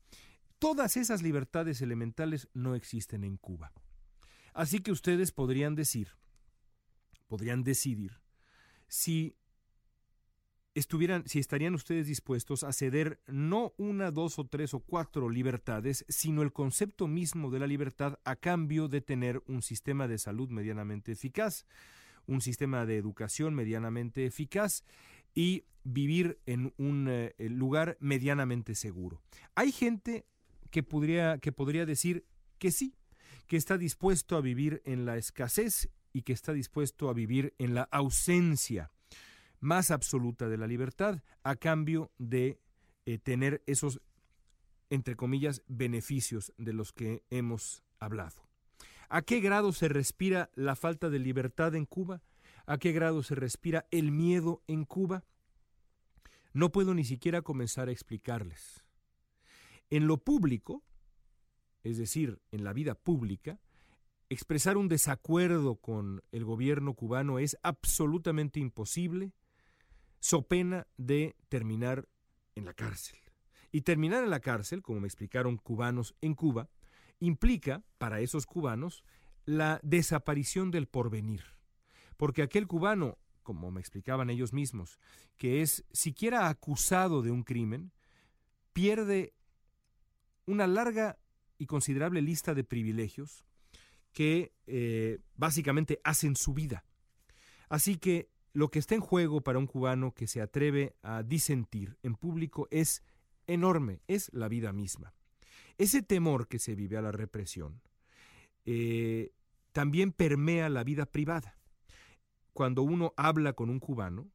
todas 0.59 0.97
esas 0.97 1.23
libertades 1.23 1.83
elementales 1.83 2.49
no 2.53 2.75
existen 2.75 3.23
en 3.23 3.37
Cuba. 3.37 3.73
Así 4.55 4.81
que 4.81 4.91
ustedes 4.91 5.31
podrían 5.31 5.77
decir, 5.77 6.09
podrían 7.29 7.63
decidir 7.63 8.21
si 8.89 9.37
estuvieran, 10.77 11.27
si 11.27 11.39
estarían 11.39 11.75
ustedes 11.75 12.07
dispuestos 12.07 12.63
a 12.63 12.73
ceder 12.73 13.19
no 13.27 13.73
una, 13.79 14.11
dos 14.11 14.39
o 14.39 14.45
tres 14.45 14.75
o 14.75 14.81
cuatro 14.81 15.31
libertades, 15.31 16.05
sino 16.09 16.43
el 16.43 16.53
concepto 16.53 17.09
mismo 17.09 17.51
de 17.51 17.61
la 17.61 17.67
libertad 17.67 18.19
a 18.25 18.37
cambio 18.37 18.87
de 18.87 19.01
tener 19.01 19.43
un 19.47 19.63
sistema 19.63 20.07
de 20.07 20.19
salud 20.19 20.51
medianamente 20.51 21.13
eficaz, 21.13 21.65
un 22.27 22.43
sistema 22.43 22.85
de 22.85 22.99
educación 22.99 23.55
medianamente 23.55 24.27
eficaz 24.27 24.85
y 25.35 25.65
vivir 25.83 26.39
en 26.45 26.75
un 26.77 27.09
eh, 27.09 27.35
lugar 27.39 27.97
medianamente 27.99 28.75
seguro. 28.75 29.23
Hay 29.55 29.73
gente 29.73 30.27
que 30.71 30.83
podría, 30.83 31.39
que 31.39 31.53
podría 31.53 31.87
decir 31.87 32.27
que 32.59 32.71
sí, 32.71 32.95
que 33.47 33.57
está 33.57 33.79
dispuesto 33.79 34.37
a 34.37 34.43
vivir 34.43 34.83
en 34.85 35.07
la 35.07 35.17
escasez 35.17 35.89
y 36.13 36.23
que 36.23 36.35
está 36.35 36.53
dispuesto 36.53 37.09
a 37.09 37.15
vivir 37.15 37.55
en 37.57 37.75
la 37.75 37.85
ausencia 37.85 38.91
más 39.67 39.91
absoluta 39.91 40.49
de 40.49 40.57
la 40.57 40.69
libertad 40.69 41.23
a 41.43 41.57
cambio 41.57 42.13
de 42.19 42.61
eh, 43.05 43.19
tener 43.19 43.63
esos, 43.67 44.01
entre 44.91 45.17
comillas, 45.17 45.63
beneficios 45.67 46.53
de 46.57 46.73
los 46.73 46.93
que 46.93 47.25
hemos 47.31 47.83
hablado. 47.99 48.47
¿A 49.09 49.23
qué 49.23 49.41
grado 49.41 49.73
se 49.73 49.89
respira 49.89 50.51
la 50.55 50.77
falta 50.77 51.11
de 51.11 51.19
libertad 51.19 51.75
en 51.75 51.85
Cuba? 51.85 52.23
¿A 52.67 52.79
qué 52.79 52.93
grado 52.93 53.25
se 53.25 53.35
respira 53.35 53.87
el 53.91 54.13
miedo 54.13 54.63
en 54.69 54.85
Cuba? 54.85 55.25
No 56.53 56.71
puedo 56.71 56.95
ni 56.95 57.05
siquiera 57.05 57.43
comenzar 57.43 57.89
a 57.89 57.93
explicarles. 57.93 58.85
En 59.91 60.07
lo 60.07 60.19
público, 60.19 60.85
es 61.83 61.99
decir, 61.99 62.41
en 62.53 62.63
la 62.63 62.73
vida 62.73 62.95
pública, 62.95 63.59
expresar 64.29 64.77
un 64.77 64.89
desacuerdo 64.89 65.77
con 65.77 66.23
el 66.31 66.45
gobierno 66.45 66.95
cubano 66.95 67.41
es 67.41 67.59
absolutamente 67.63 68.61
imposible, 68.61 69.33
so 70.21 70.43
pena 70.43 70.87
de 70.97 71.37
terminar 71.49 72.09
en 72.55 72.65
la 72.65 72.75
cárcel. 72.75 73.19
Y 73.73 73.83
terminar 73.83 74.25
en 74.25 74.31
la 74.31 74.41
cárcel, 74.41 74.83
como 74.83 75.01
me 75.01 75.07
explicaron 75.07 75.57
cubanos 75.57 76.15
en 76.21 76.35
Cuba, 76.35 76.69
implica, 77.21 77.83
para 77.99 78.21
esos 78.21 78.47
cubanos, 78.47 79.05
la 79.45 79.81
desaparición 79.83 80.71
del 80.71 80.87
porvenir. 80.87 81.43
Porque 82.17 82.43
aquel 82.43 82.67
cubano, 82.67 83.19
como 83.43 83.71
me 83.71 83.81
explicaban 83.81 84.31
ellos 84.31 84.53
mismos, 84.53 84.99
que 85.37 85.63
es 85.63 85.85
siquiera 85.93 86.49
acusado 86.49 87.23
de 87.23 87.31
un 87.31 87.43
crimen, 87.43 87.93
pierde 88.73 89.35
una 90.47 90.67
larga 90.67 91.19
y 91.59 91.67
considerable 91.67 92.23
lista 92.23 92.55
de 92.55 92.65
privilegios 92.65 93.45
que 94.13 94.53
eh, 94.67 95.19
básicamente 95.37 96.01
hacen 96.05 96.37
su 96.37 96.55
vida. 96.55 96.85
Así 97.69 97.97
que 97.97 98.31
lo 98.57 98.71
que 98.71 98.79
está 98.79 98.95
en 98.95 99.03
juego 99.03 99.43
para 99.43 99.59
un 99.59 99.67
cubano 99.67 100.15
que 100.15 100.27
se 100.27 100.41
atreve 100.41 100.97
a 101.03 101.23
disentir 101.23 101.99
en 102.03 102.15
público 102.15 102.69
es 102.71 103.03
enorme, 103.47 104.01
es 104.09 104.33
la 104.33 104.49
vida 104.49 104.73
misma. 104.73 105.13
Ese 105.77 106.03
temor 106.03 106.49
que 106.49 106.59
se 106.59 106.75
vive 106.75 106.97
a 106.97 107.03
la 107.03 107.13
represión 107.13 107.83
eh, 108.65 109.33
también 109.73 110.11
permea 110.11 110.71
la 110.71 110.85
vida 110.85 111.05
privada. 111.05 111.59
Cuando 112.55 112.81
uno 112.81 113.13
habla 113.19 113.53
con 113.53 113.69
un 113.69 113.79
cubano, 113.79 114.27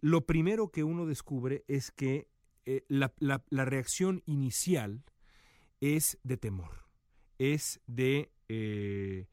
lo 0.00 0.26
primero 0.26 0.72
que 0.72 0.82
uno 0.82 1.06
descubre 1.06 1.62
es 1.68 1.92
que 1.92 2.26
eh, 2.66 2.84
la, 2.88 3.14
reacción 3.50 4.24
inicial 4.26 5.04
es 5.80 6.18
de 6.24 6.38
temor, 6.38 6.88
es 7.38 7.80
de 7.86 8.32
eh, 8.48 9.28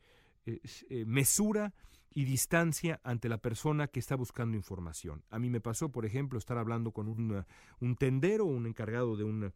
mesura 1.08 1.74
y 2.14 2.26
distancia 2.26 3.00
ante 3.04 3.30
la 3.30 3.38
persona 3.38 3.88
que 3.88 4.00
está 4.00 4.16
buscando 4.16 4.58
información. 4.58 5.24
A 5.30 5.40
mí 5.40 5.50
me 5.50 5.62
pasó, 5.62 5.90
por 5.90 6.06
ejemplo, 6.06 6.38
estar 6.38 6.58
hablando 6.58 6.92
con 6.92 7.08
un, 7.08 7.96
tendero, 7.96 8.46
un 8.46 8.68
encargado 8.68 9.16
de 9.16 9.24
un 9.24 9.54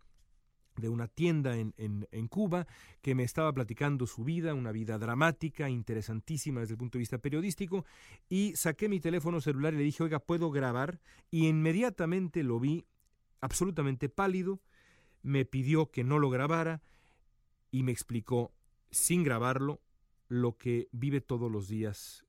de 0.77 0.89
una 0.89 1.07
tienda 1.07 1.57
en, 1.57 1.73
en, 1.77 2.27
Cuba 2.27 2.67
que 3.01 3.15
me 3.15 3.23
estaba 3.23 3.53
platicando 3.53 4.05
su 4.05 4.25
vida, 4.25 4.53
una 4.53 4.73
vida 4.73 4.97
dramática, 4.97 5.69
interesantísima 5.69 6.59
desde 6.59 6.73
el 6.73 6.77
punto 6.77 6.97
de 6.97 7.03
vista 7.03 7.17
periodístico, 7.17 7.85
y 8.27 8.53
saqué 8.57 8.89
mi 8.89 8.99
teléfono 8.99 9.39
celular 9.39 9.73
y 9.73 9.77
le 9.77 9.83
dije, 9.83 10.03
oiga, 10.03 10.19
¿puedo 10.19 10.51
grabar? 10.51 10.99
Y 11.31 11.47
inmediatamente 11.47 12.43
lo 12.43 12.59
vi 12.59 12.85
absolutamente 13.39 14.09
pálido, 14.09 14.59
me 15.21 15.45
pidió 15.45 15.91
que 15.91 16.03
no 16.03 16.19
lo 16.19 16.29
grabara 16.29 16.81
y 17.71 17.83
me 17.83 17.93
explicó, 17.93 18.51
sin 18.91 19.23
grabarlo, 19.23 19.79
lo 20.27 20.57
que 20.57 20.89
vive 20.91 21.21
todos 21.21 21.51
los 21.51 21.67
días, 21.67 22.24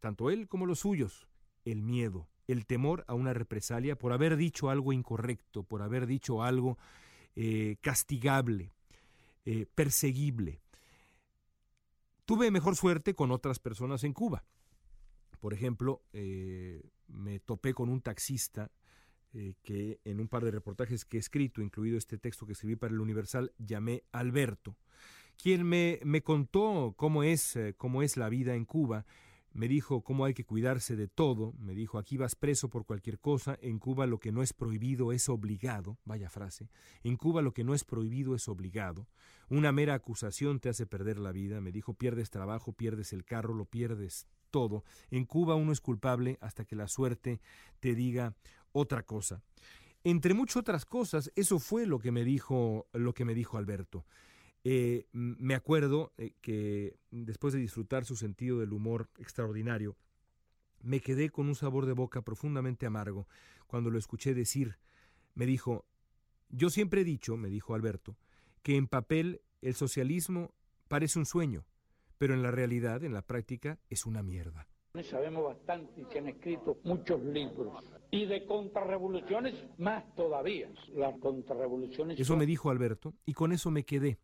tanto 0.00 0.30
él 0.30 0.48
como 0.48 0.66
los 0.66 0.80
suyos, 0.80 1.28
el 1.64 1.82
miedo, 1.82 2.28
el 2.46 2.66
temor 2.66 3.04
a 3.08 3.14
una 3.14 3.34
represalia 3.34 3.96
por 3.98 4.12
haber 4.12 4.36
dicho 4.36 4.70
algo 4.70 4.92
incorrecto, 4.92 5.62
por 5.64 5.82
haber 5.82 6.06
dicho 6.06 6.42
algo 6.42 6.78
eh, 7.34 7.76
castigable, 7.80 8.72
eh, 9.44 9.66
perseguible. 9.74 10.60
Tuve 12.24 12.50
mejor 12.50 12.76
suerte 12.76 13.14
con 13.14 13.30
otras 13.30 13.58
personas 13.58 14.04
en 14.04 14.12
Cuba. 14.12 14.44
Por 15.40 15.54
ejemplo, 15.54 16.02
eh, 16.12 16.82
me 17.08 17.40
topé 17.40 17.74
con 17.74 17.88
un 17.88 18.00
taxista 18.00 18.70
que 19.62 20.00
en 20.04 20.18
un 20.18 20.28
par 20.28 20.46
de 20.46 20.50
reportajes 20.50 21.04
que 21.04 21.18
he 21.18 21.20
escrito, 21.20 21.60
incluido 21.60 21.98
este 21.98 22.16
texto 22.16 22.46
que 22.46 22.52
escribí 22.52 22.74
para 22.74 22.94
el 22.94 23.00
Universal, 23.00 23.52
llamé 23.58 24.02
Alberto, 24.10 24.78
quien 25.36 25.62
me, 25.62 26.00
me 26.04 26.22
contó 26.22 26.94
cómo 26.96 27.22
es, 27.22 27.58
cómo 27.76 28.02
es 28.02 28.16
la 28.16 28.30
vida 28.30 28.54
en 28.54 28.64
Cuba 28.64 29.04
me 29.56 29.68
dijo 29.68 30.02
cómo 30.02 30.26
hay 30.26 30.34
que 30.34 30.44
cuidarse 30.44 30.96
de 30.96 31.08
todo, 31.08 31.54
me 31.58 31.74
dijo 31.74 31.98
aquí 31.98 32.18
vas 32.18 32.34
preso 32.34 32.68
por 32.68 32.84
cualquier 32.84 33.18
cosa, 33.18 33.58
en 33.62 33.78
Cuba 33.78 34.06
lo 34.06 34.20
que 34.20 34.30
no 34.30 34.42
es 34.42 34.52
prohibido 34.52 35.12
es 35.12 35.30
obligado, 35.30 35.98
vaya 36.04 36.28
frase, 36.28 36.68
en 37.02 37.16
Cuba 37.16 37.40
lo 37.40 37.54
que 37.54 37.64
no 37.64 37.74
es 37.74 37.82
prohibido 37.82 38.34
es 38.34 38.48
obligado, 38.48 39.08
una 39.48 39.72
mera 39.72 39.94
acusación 39.94 40.60
te 40.60 40.68
hace 40.68 40.86
perder 40.86 41.18
la 41.18 41.32
vida, 41.32 41.62
me 41.62 41.72
dijo 41.72 41.94
pierdes 41.94 42.28
trabajo, 42.28 42.74
pierdes 42.74 43.14
el 43.14 43.24
carro, 43.24 43.54
lo 43.54 43.64
pierdes 43.64 44.26
todo, 44.50 44.84
en 45.10 45.24
Cuba 45.24 45.54
uno 45.54 45.72
es 45.72 45.80
culpable 45.80 46.36
hasta 46.42 46.66
que 46.66 46.76
la 46.76 46.86
suerte 46.86 47.40
te 47.80 47.94
diga 47.94 48.34
otra 48.72 49.04
cosa. 49.04 49.42
Entre 50.04 50.34
muchas 50.34 50.56
otras 50.56 50.84
cosas, 50.84 51.32
eso 51.34 51.58
fue 51.58 51.86
lo 51.86 51.98
que 51.98 52.12
me 52.12 52.24
dijo, 52.24 52.86
lo 52.92 53.14
que 53.14 53.24
me 53.24 53.34
dijo 53.34 53.56
Alberto. 53.56 54.04
Eh, 54.68 55.06
me 55.12 55.54
acuerdo 55.54 56.12
eh, 56.18 56.32
que 56.40 56.96
después 57.12 57.54
de 57.54 57.60
disfrutar 57.60 58.04
su 58.04 58.16
sentido 58.16 58.58
del 58.58 58.72
humor 58.72 59.08
extraordinario, 59.16 59.94
me 60.82 60.98
quedé 60.98 61.30
con 61.30 61.46
un 61.46 61.54
sabor 61.54 61.86
de 61.86 61.92
boca 61.92 62.22
profundamente 62.22 62.84
amargo 62.84 63.28
cuando 63.68 63.90
lo 63.90 63.98
escuché 64.00 64.34
decir. 64.34 64.76
Me 65.36 65.46
dijo, 65.46 65.84
yo 66.48 66.68
siempre 66.68 67.02
he 67.02 67.04
dicho, 67.04 67.36
me 67.36 67.48
dijo 67.48 67.76
Alberto, 67.76 68.16
que 68.64 68.74
en 68.74 68.88
papel 68.88 69.40
el 69.62 69.74
socialismo 69.74 70.52
parece 70.88 71.20
un 71.20 71.26
sueño, 71.26 71.64
pero 72.18 72.34
en 72.34 72.42
la 72.42 72.50
realidad, 72.50 73.04
en 73.04 73.12
la 73.12 73.22
práctica, 73.22 73.78
es 73.88 74.04
una 74.04 74.24
mierda. 74.24 74.66
Sabemos 75.04 75.44
bastante 75.44 76.00
y 76.00 76.06
se 76.06 76.18
han 76.18 76.26
escrito 76.26 76.76
muchos 76.82 77.22
libros. 77.22 77.84
Y 78.10 78.26
de 78.26 78.44
contrarrevoluciones 78.46 79.54
más 79.78 80.12
todavía. 80.16 80.72
Las 80.92 81.16
contrarrevoluciones. 81.20 82.18
Eso 82.18 82.36
me 82.36 82.46
dijo 82.46 82.68
Alberto 82.70 83.14
y 83.24 83.34
con 83.34 83.52
eso 83.52 83.70
me 83.70 83.84
quedé. 83.84 84.18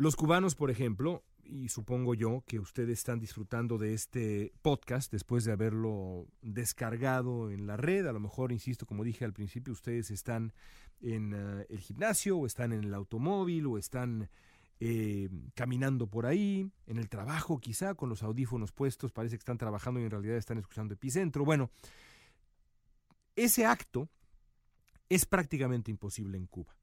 Los 0.00 0.14
cubanos, 0.14 0.54
por 0.54 0.70
ejemplo, 0.70 1.24
y 1.42 1.70
supongo 1.70 2.14
yo 2.14 2.44
que 2.46 2.60
ustedes 2.60 3.00
están 3.00 3.18
disfrutando 3.18 3.78
de 3.78 3.94
este 3.94 4.52
podcast 4.62 5.10
después 5.10 5.42
de 5.42 5.50
haberlo 5.50 6.28
descargado 6.40 7.50
en 7.50 7.66
la 7.66 7.76
red. 7.76 8.06
A 8.06 8.12
lo 8.12 8.20
mejor, 8.20 8.52
insisto, 8.52 8.86
como 8.86 9.02
dije 9.02 9.24
al 9.24 9.32
principio, 9.32 9.72
ustedes 9.72 10.12
están 10.12 10.52
en 11.00 11.32
eh, 11.34 11.66
el 11.68 11.80
gimnasio 11.80 12.38
o 12.38 12.46
están 12.46 12.72
en 12.72 12.84
el 12.84 12.94
automóvil 12.94 13.66
o 13.66 13.76
están 13.76 14.30
eh, 14.78 15.28
caminando 15.56 16.06
por 16.06 16.26
ahí, 16.26 16.70
en 16.86 16.98
el 16.98 17.08
trabajo 17.08 17.58
quizá, 17.58 17.96
con 17.96 18.08
los 18.08 18.22
audífonos 18.22 18.70
puestos, 18.70 19.10
parece 19.10 19.34
que 19.34 19.40
están 19.40 19.58
trabajando 19.58 19.98
y 19.98 20.04
en 20.04 20.12
realidad 20.12 20.36
están 20.36 20.58
escuchando 20.58 20.94
Epicentro. 20.94 21.44
Bueno, 21.44 21.72
ese 23.34 23.66
acto 23.66 24.08
es 25.08 25.26
prácticamente 25.26 25.90
imposible 25.90 26.38
en 26.38 26.46
Cuba. 26.46 26.76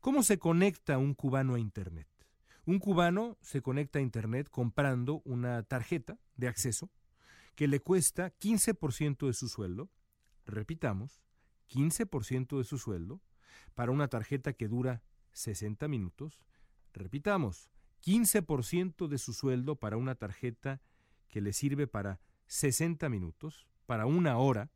¿Cómo 0.00 0.24
se 0.24 0.40
conecta 0.40 0.98
un 0.98 1.14
cubano 1.14 1.54
a 1.54 1.60
Internet? 1.60 2.08
Un 2.66 2.80
cubano 2.80 3.38
se 3.42 3.62
conecta 3.62 4.00
a 4.00 4.02
Internet 4.02 4.50
comprando 4.50 5.22
una 5.24 5.62
tarjeta 5.62 6.18
de 6.34 6.48
acceso 6.48 6.90
que 7.54 7.68
le 7.68 7.78
cuesta 7.78 8.36
15% 8.38 9.28
de 9.28 9.32
su 9.34 9.48
sueldo, 9.48 9.88
repitamos, 10.46 11.22
15% 11.70 12.58
de 12.58 12.64
su 12.64 12.78
sueldo, 12.78 13.20
para 13.76 13.92
una 13.92 14.08
tarjeta 14.08 14.52
que 14.52 14.66
dura 14.66 15.04
60 15.30 15.86
minutos, 15.86 16.44
repitamos, 16.92 17.70
15% 18.04 19.06
de 19.06 19.18
su 19.18 19.32
sueldo 19.32 19.76
para 19.76 19.96
una 19.96 20.16
tarjeta 20.16 20.80
que 21.28 21.40
le 21.40 21.52
sirve 21.52 21.86
para 21.86 22.18
60 22.48 23.08
minutos, 23.08 23.68
para 23.86 24.06
una 24.06 24.38
hora 24.38 24.72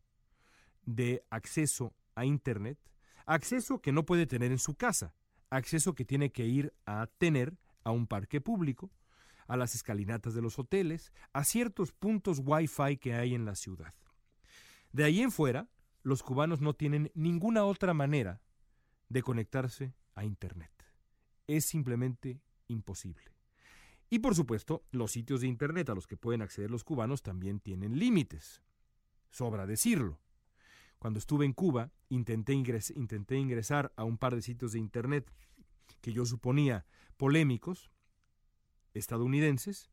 de 0.87 1.25
acceso 1.29 1.93
a 2.15 2.25
Internet, 2.25 2.79
acceso 3.27 3.81
que 3.81 3.91
no 3.91 4.07
puede 4.07 4.27
tener 4.27 4.53
en 4.53 4.61
su 4.61 4.77
casa, 4.77 5.13
acceso 5.51 5.97
que 5.97 6.05
tiene 6.05 6.31
que 6.31 6.47
ir 6.47 6.73
a 6.87 7.09
tener 7.19 7.59
a 7.91 7.93
un 7.93 8.07
parque 8.07 8.41
público, 8.41 8.91
a 9.47 9.57
las 9.57 9.75
escalinatas 9.75 10.35
de 10.35 10.43
los 10.43 10.59
hoteles, 10.59 11.13
a 11.33 11.45
ciertos 11.45 11.93
puntos 11.93 12.41
Wi-Fi 12.45 12.97
que 12.99 13.15
hay 13.15 13.35
en 13.35 13.45
la 13.45 13.57
ciudad. 13.57 13.93
De 14.93 15.05
ahí 15.05 15.21
en 15.21 15.33
fuera, 15.33 15.69
los 16.03 16.23
cubanos 16.23 16.61
no 16.61 16.75
tienen 16.75 17.11
ninguna 17.15 17.65
otra 17.65 17.93
manera 17.93 18.41
de 19.09 19.23
conectarse 19.23 19.95
a 20.15 20.25
Internet. 20.25 20.73
Es 21.47 21.65
simplemente 21.65 22.41
imposible. 22.69 23.35
Y 24.09 24.21
por 24.21 24.35
supuesto, 24.35 24.85
los 24.91 25.13
sitios 25.13 25.41
de 25.41 25.49
Internet 25.49 25.91
a 25.91 25.95
los 25.95 26.07
que 26.07 26.17
pueden 26.17 26.43
acceder 26.43 26.71
los 26.71 26.85
cubanos 26.85 27.23
también 27.23 27.61
tienen 27.61 27.99
límites. 27.99 28.63
Sobra 29.31 29.67
decirlo. 29.67 30.21
Cuando 30.99 31.19
estuve 31.19 31.45
en 31.45 31.53
Cuba, 31.53 31.93
intenté, 32.09 32.53
intenté 32.53 33.37
ingresar 33.37 33.93
a 33.97 34.05
un 34.05 34.19
par 34.19 34.35
de 34.35 34.43
sitios 34.43 34.73
de 34.73 34.79
Internet 34.79 35.33
que 36.01 36.13
yo 36.13 36.25
suponía 36.25 36.87
polémicos 37.17 37.91
estadounidenses 38.95 39.91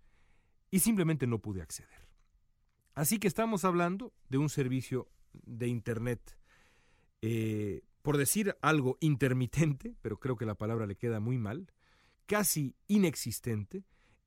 y 0.72 0.80
simplemente 0.80 1.28
no 1.28 1.40
pude 1.40 1.62
acceder. 1.62 2.08
Así 2.94 3.20
que 3.20 3.28
estamos 3.28 3.64
hablando 3.64 4.14
de 4.30 4.38
un 4.38 4.50
servicio 4.50 5.08
de 5.34 5.68
Internet, 5.68 6.38
eh, 7.22 7.84
por 8.02 8.18
decir 8.18 8.56
algo 8.62 8.98
intermitente, 9.02 9.96
pero 10.02 10.20
creo 10.20 10.36
que 10.36 10.46
la 10.46 10.56
palabra 10.56 10.88
le 10.88 10.96
queda 10.96 11.20
muy 11.20 11.38
mal, 11.38 11.72
casi 12.26 12.76
inexistente 12.88 13.84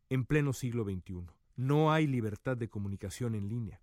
en 0.08 0.24
pleno 0.24 0.52
siglo 0.52 0.84
XXI. 0.84 1.26
No 1.56 1.92
hay 1.92 2.06
libertad 2.06 2.56
de 2.56 2.68
comunicación 2.68 3.34
en 3.34 3.48
línea. 3.48 3.80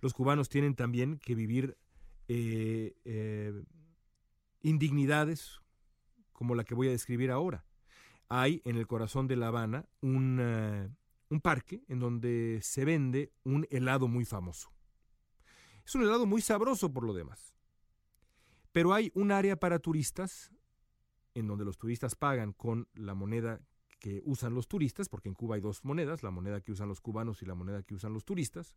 Los 0.00 0.14
cubanos 0.14 0.48
tienen 0.48 0.74
también 0.74 1.18
que 1.18 1.34
vivir 1.34 1.76
eh, 2.28 2.94
eh, 3.04 3.62
indignidades 4.62 5.60
como 6.38 6.54
la 6.54 6.62
que 6.62 6.76
voy 6.76 6.86
a 6.86 6.92
describir 6.92 7.32
ahora 7.32 7.64
hay 8.28 8.62
en 8.64 8.76
el 8.76 8.86
corazón 8.86 9.26
de 9.26 9.34
La 9.34 9.48
Habana 9.48 9.88
un, 10.02 10.96
un 11.30 11.40
parque 11.40 11.82
en 11.88 11.98
donde 11.98 12.60
se 12.62 12.84
vende 12.84 13.32
un 13.42 13.66
helado 13.70 14.06
muy 14.06 14.24
famoso. 14.24 14.70
Es 15.84 15.96
un 15.96 16.02
helado 16.02 16.26
muy 16.26 16.40
sabroso 16.40 16.92
por 16.92 17.02
lo 17.02 17.12
demás. 17.12 17.56
Pero 18.70 18.94
hay 18.94 19.10
un 19.14 19.32
área 19.32 19.56
para 19.56 19.80
turistas 19.80 20.52
en 21.34 21.48
donde 21.48 21.64
los 21.64 21.76
turistas 21.76 22.14
pagan 22.14 22.52
con 22.52 22.86
la 22.94 23.14
moneda 23.14 23.60
que 23.98 24.22
usan 24.24 24.54
los 24.54 24.68
turistas, 24.68 25.08
porque 25.08 25.28
en 25.28 25.34
Cuba 25.34 25.56
hay 25.56 25.60
dos 25.60 25.84
monedas, 25.84 26.22
la 26.22 26.30
moneda 26.30 26.60
que 26.60 26.70
usan 26.70 26.86
los 26.86 27.00
cubanos 27.00 27.42
y 27.42 27.46
la 27.46 27.56
moneda 27.56 27.82
que 27.82 27.96
usan 27.96 28.12
los 28.12 28.24
turistas. 28.24 28.76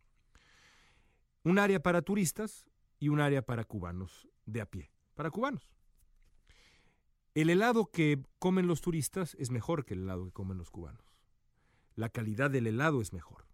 Un 1.43 1.59
área 1.59 1.79
para 1.83 2.01
turistas 2.01 2.65
y 2.97 3.09
un 3.09 3.19
área 3.19 3.43
para 3.43 3.65
cubanos 3.65 4.27
de 4.47 4.61
a 4.61 4.65
pie, 4.65 4.91
para 5.13 5.29
cubanos. 5.29 5.71
El 7.33 7.49
helado 7.49 7.89
que 7.89 8.21
comen 8.39 8.67
los 8.67 8.81
turistas 8.81 9.35
es 9.39 9.51
mejor 9.51 9.85
que 9.85 9.93
el 9.93 10.01
helado 10.01 10.25
que 10.25 10.33
comen 10.33 10.57
los 10.57 10.69
cubanos. 10.69 11.15
La 11.95 12.09
calidad 12.09 12.51
del 12.51 12.67
helado 12.67 12.99
es 12.99 13.13
mejor. 13.13 13.47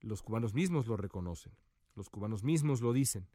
Los 0.00 0.22
cubanos 0.22 0.54
mismos 0.54 0.86
lo 0.86 0.96
reconocen. 0.96 1.52
Los 1.94 2.08
cubanos 2.08 2.44
mismos 2.44 2.80
lo 2.80 2.94
dicen. 2.94 3.28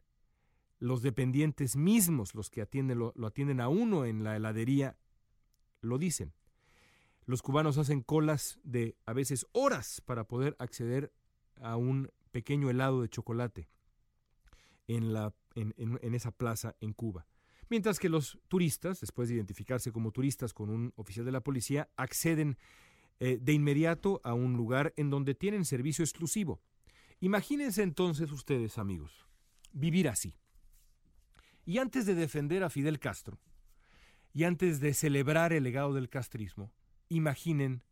Los 0.80 1.02
dependientes 1.02 1.76
mismos, 1.76 2.34
los 2.34 2.50
que 2.50 2.62
atienden, 2.62 2.98
lo, 2.98 3.14
atienden 3.24 3.60
a 3.60 3.68
uno 3.68 4.06
en 4.06 4.24
la 4.24 4.34
heladería, 4.34 4.98
lo 5.82 5.98
dicen. 5.98 6.32
Los 7.24 7.40
cubanos 7.40 7.78
hacen 7.78 8.02
colas 8.02 8.58
de 8.64 8.96
a 9.06 9.12
veces 9.12 9.46
horas 9.52 10.00
para 10.04 10.24
poder 10.24 10.56
acceder 10.58 11.12
a 11.60 11.76
un 11.76 12.10
pequeño 12.32 12.70
helado 12.70 13.02
de 13.02 13.08
chocolate 13.08 13.68
en, 14.88 15.12
la, 15.12 15.32
en, 15.54 15.74
en 15.76 16.14
esa 16.14 16.32
plaza 16.32 16.74
en 16.80 16.92
Cuba 16.92 17.28
mientras 17.70 17.98
que 17.98 18.08
los 18.08 18.38
turistas, 18.48 19.00
después 19.00 19.28
de 19.28 19.36
identificarse 19.36 19.92
como 19.92 20.12
turistas 20.12 20.52
con 20.54 20.70
un 20.70 20.92
oficial 20.96 21.24
de 21.24 21.32
la 21.32 21.40
policía, 21.40 21.88
acceden 21.96 22.58
eh, 23.20 23.38
de 23.40 23.52
inmediato 23.52 24.20
a 24.24 24.34
un 24.34 24.54
lugar 24.54 24.94
en 24.96 25.10
donde 25.10 25.34
tienen 25.34 25.64
servicio 25.64 26.04
exclusivo. 26.04 26.60
Imagínense 27.20 27.82
entonces 27.82 28.30
ustedes, 28.30 28.78
amigos, 28.78 29.26
vivir 29.72 30.08
así. 30.08 30.36
Y 31.64 31.78
antes 31.78 32.06
de 32.06 32.14
defender 32.14 32.62
a 32.62 32.70
Fidel 32.70 32.98
Castro, 32.98 33.38
y 34.32 34.44
antes 34.44 34.80
de 34.80 34.94
celebrar 34.94 35.52
el 35.52 35.64
legado 35.64 35.92
del 35.94 36.08
castrismo, 36.08 36.72
imaginen 37.08 37.82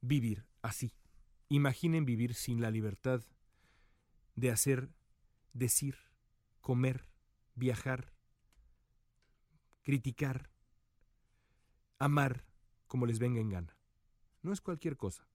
vivir 0.00 0.46
así. 0.62 0.94
Imaginen 1.48 2.04
vivir 2.04 2.34
sin 2.34 2.60
la 2.60 2.70
libertad 2.70 3.22
de 4.34 4.50
hacer, 4.50 4.90
decir, 5.54 5.96
comer, 6.60 7.08
viajar, 7.54 8.12
criticar, 9.86 10.50
amar 12.00 12.44
como 12.88 13.06
les 13.06 13.20
venga 13.20 13.40
en 13.40 13.50
gana. 13.50 13.78
No 14.42 14.52
es 14.52 14.60
cualquier 14.60 14.96
cosa. 14.96 15.28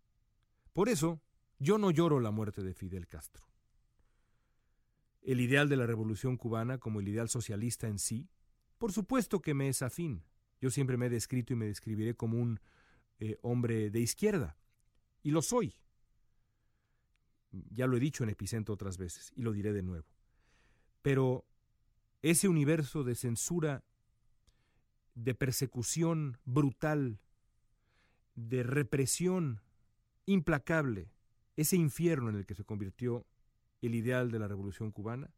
Por 0.73 0.89
eso, 0.89 1.21
yo 1.57 1.77
no 1.77 1.89
lloro 1.89 2.19
la 2.19 2.31
muerte 2.31 2.61
de 2.61 2.73
Fidel 2.73 3.07
Castro. 3.07 3.47
El 5.21 5.39
ideal 5.39 5.69
de 5.69 5.77
la 5.77 5.87
revolución 5.87 6.35
cubana, 6.35 6.79
como 6.79 6.99
el 6.99 7.07
ideal 7.07 7.29
socialista 7.29 7.87
en 7.87 7.97
sí, 7.97 8.27
por 8.77 8.91
supuesto 8.91 9.41
que 9.41 9.53
me 9.53 9.69
es 9.69 9.81
afín. 9.83 10.25
Yo 10.59 10.69
siempre 10.69 10.97
me 10.97 11.05
he 11.05 11.09
descrito 11.09 11.53
y 11.53 11.55
me 11.55 11.67
describiré 11.67 12.15
como 12.15 12.37
un 12.37 12.59
eh, 13.19 13.37
hombre 13.43 13.89
de 13.89 14.01
izquierda. 14.01 14.57
Y 15.23 15.31
lo 15.31 15.41
soy. 15.41 15.75
Ya 17.51 17.87
lo 17.87 17.95
he 17.95 18.01
dicho 18.01 18.25
en 18.25 18.31
Epicentro 18.31 18.73
otras 18.73 18.97
veces 18.97 19.31
y 19.33 19.43
lo 19.43 19.53
diré 19.53 19.71
de 19.71 19.81
nuevo. 19.81 20.07
Pero 21.01 21.45
ese 22.21 22.49
universo 22.49 23.05
de 23.05 23.15
censura, 23.15 23.85
de 25.15 25.35
persecución 25.35 26.37
brutal, 26.45 27.19
de 28.35 28.63
represión 28.63 29.61
implacable, 30.25 31.11
ese 31.55 31.75
infierno 31.75 32.29
en 32.29 32.35
el 32.37 32.45
que 32.45 32.55
se 32.55 32.63
convirtió 32.63 33.25
el 33.81 33.95
ideal 33.95 34.31
de 34.31 34.39
la 34.39 34.47
revolución 34.47 34.91
cubana, 34.91 35.29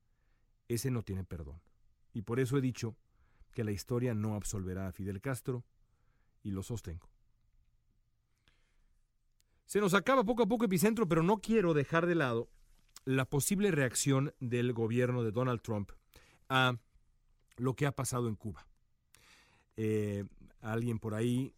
ese 0.67 0.91
no 0.91 1.03
tiene 1.03 1.23
perdón. 1.23 1.61
Y 2.13 2.21
por 2.21 2.39
eso 2.39 2.57
he 2.57 2.61
dicho 2.61 2.95
que 3.53 3.63
la 3.63 3.71
historia 3.71 4.13
no 4.13 4.35
absolverá 4.35 4.87
a 4.87 4.91
Fidel 4.91 5.21
Castro 5.21 5.63
y 6.43 6.51
lo 6.51 6.63
sostengo. 6.63 7.09
Se 9.65 9.79
nos 9.79 9.93
acaba 9.93 10.23
poco 10.23 10.43
a 10.43 10.47
poco 10.47 10.65
epicentro, 10.65 11.07
pero 11.07 11.23
no 11.23 11.39
quiero 11.39 11.73
dejar 11.73 12.05
de 12.05 12.15
lado 12.15 12.49
la 13.05 13.25
posible 13.25 13.71
reacción 13.71 14.33
del 14.39 14.73
gobierno 14.73 15.23
de 15.23 15.31
Donald 15.31 15.61
Trump 15.61 15.91
a 16.49 16.77
lo 17.57 17.75
que 17.75 17.85
ha 17.85 17.91
pasado 17.95 18.27
en 18.27 18.35
Cuba. 18.35 18.67
Eh, 19.75 20.25
alguien 20.61 20.99
por 20.99 21.15
ahí, 21.15 21.53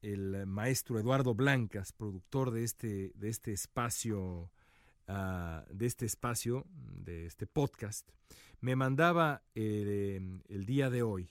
el 0.00 0.46
maestro 0.46 0.98
Eduardo 0.98 1.34
Blancas, 1.34 1.92
productor 1.92 2.50
de 2.50 2.64
este, 2.64 3.12
de 3.14 3.28
este 3.28 3.52
espacio, 3.52 4.50
ah, 5.08 5.64
de 5.70 5.86
este 5.86 6.06
espacio, 6.06 6.64
de 7.04 7.26
este 7.26 7.46
podcast, 7.46 8.08
me 8.60 8.76
mandaba 8.76 9.42
eh, 9.54 10.20
el 10.48 10.66
día 10.66 10.88
de 10.88 11.02
hoy, 11.02 11.30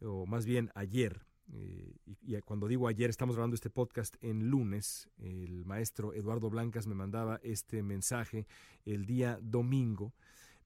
o 0.00 0.24
más 0.26 0.46
bien 0.46 0.70
ayer, 0.74 1.26
eh, 1.52 1.94
y, 2.22 2.40
cuando 2.42 2.68
digo 2.68 2.88
ayer, 2.88 3.10
estamos 3.10 3.36
grabando 3.36 3.54
este 3.54 3.70
podcast 3.70 4.16
en 4.20 4.48
lunes. 4.50 5.08
El 5.18 5.64
maestro 5.64 6.12
Eduardo 6.12 6.50
Blancas 6.50 6.88
me 6.88 6.96
mandaba 6.96 7.38
este 7.42 7.84
mensaje 7.84 8.46
el 8.84 9.06
día 9.06 9.38
domingo. 9.40 10.12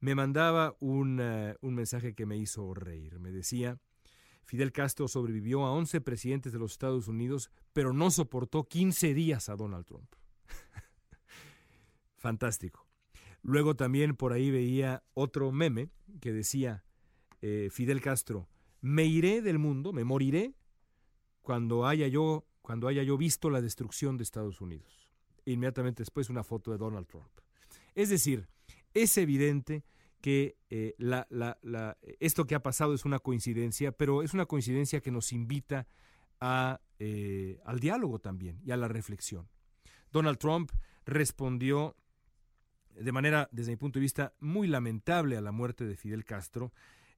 Me 0.01 0.15
mandaba 0.15 0.77
un, 0.81 1.21
un 1.61 1.75
mensaje 1.75 2.15
que 2.15 2.25
me 2.25 2.39
hizo 2.39 2.73
reír. 2.73 3.19
Me 3.19 3.31
decía, 3.31 3.79
Fidel 4.44 4.72
Castro 4.72 5.09
sobrevivió 5.09 5.64
a 5.64 5.72
11 5.72 6.00
presidentes 6.00 6.53
de 6.53 6.59
los 6.59 6.72
Estados 6.72 7.09
Unidos, 7.09 7.50
pero 7.72 7.92
no 7.92 8.11
soportó 8.11 8.64
15 8.64 9.14
días 9.14 9.48
a 9.48 9.57
Donald 9.57 9.87
Trump. 9.87 10.12
Fantástico. 12.16 12.87
Luego 13.42 13.74
también 13.74 14.16
por 14.16 14.33
ahí 14.33 14.50
veía 14.50 15.03
otro 15.14 15.50
meme 15.53 15.88
que 16.20 16.33
decía, 16.33 16.85
eh, 17.40 17.68
Fidel 17.70 18.00
Castro, 18.00 18.48
me 18.81 19.05
iré 19.05 19.40
del 19.42 19.59
mundo, 19.59 19.92
me 19.92 20.05
moriré 20.05 20.55
cuando 21.42 21.87
haya 21.87 22.07
yo, 22.09 22.46
cuando 22.62 22.88
haya 22.88 23.03
yo 23.03 23.16
visto 23.16 23.50
la 23.50 23.61
destrucción 23.61 24.16
de 24.16 24.24
Estados 24.24 24.61
Unidos. 24.61 25.09
Inmediatamente 25.46 26.03
después 26.03 26.29
una 26.29 26.44
foto 26.44 26.70
de 26.70 26.79
Donald 26.79 27.07
Trump. 27.07 27.31
Es 27.94 28.09
decir, 28.11 28.48
es 28.94 29.16
evidente 29.16 29.85
que 30.21 30.57
eh, 30.69 30.95
esto 32.21 32.47
que 32.47 32.55
ha 32.55 32.63
pasado 32.63 32.95
es 32.95 33.05
una 33.05 33.19
coincidencia, 33.19 33.93
pero 33.93 34.23
es 34.23 34.35
una 34.35 34.47
coincidencia 34.47 35.01
que 35.01 35.11
nos 35.11 35.33
invita 35.33 35.87
a, 36.41 36.81
eh, 36.99 37.61
al 37.65 37.81
diálogo 37.81 38.19
también 38.19 38.61
y 38.65 38.71
a 38.71 38.77
la 38.77 38.89
reflexión. 38.89 39.49
Donald 40.13 40.39
Trump 40.39 40.71
respondió 41.07 41.97
de 42.95 43.13
manera, 43.13 43.49
desde 43.53 43.73
mi 43.73 43.77
punto 43.77 43.99
de 43.99 44.03
vista, 44.03 44.35
muy 44.41 44.69
lamentable 44.69 45.37
a 45.37 45.41
la 45.41 45.53
muerte 45.53 45.87
de 45.87 45.97
Fidel 45.97 46.25
Castro, 46.25 46.73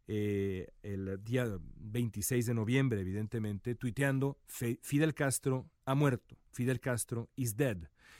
eh, 0.06 0.68
el 0.82 1.22
día 1.24 1.46
26 1.76 2.46
de 2.46 2.54
noviembre, 2.54 3.00
evidentemente, 3.00 3.74
tuiteando, 3.74 4.38
Fidel 4.46 5.14
Castro 5.14 5.70
ha 5.84 5.94
muerto, 5.94 6.36
Fidel 6.50 6.80
Castro 6.80 7.30
is 7.36 7.56
dead. 7.56 7.78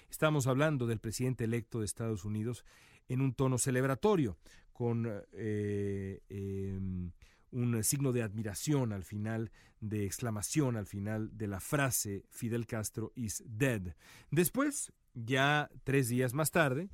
Estamos 0.09 0.47
hablando 0.47 0.87
del 0.87 1.01
presidente 1.01 1.45
electo 1.45 1.81
de 1.81 1.87
Estados 1.87 2.25
Unidos 2.25 2.64
en 3.09 3.21
un 3.21 3.35
tono 3.35 3.59
celebratorio, 3.59 4.38
con 4.83 5.09
eh, 5.35 6.23
em, 6.29 7.12
un 7.53 7.85
signo 7.85 8.11
de 8.11 8.25
admiración 8.25 8.92
al 8.92 9.05
final, 9.05 9.53
de 9.79 10.05
exclamación 10.05 10.75
al 10.75 10.87
final 10.87 11.31
de 11.38 11.47
la 11.47 11.61
frase 11.61 12.25
Fidel 12.31 12.66
Castro 12.66 13.12
is 13.14 13.45
dead. 13.47 13.95
Después, 14.33 14.92
ya 15.14 15.71
tres 15.85 16.09
días 16.09 16.35
más 16.35 16.51
tarde, 16.51 16.90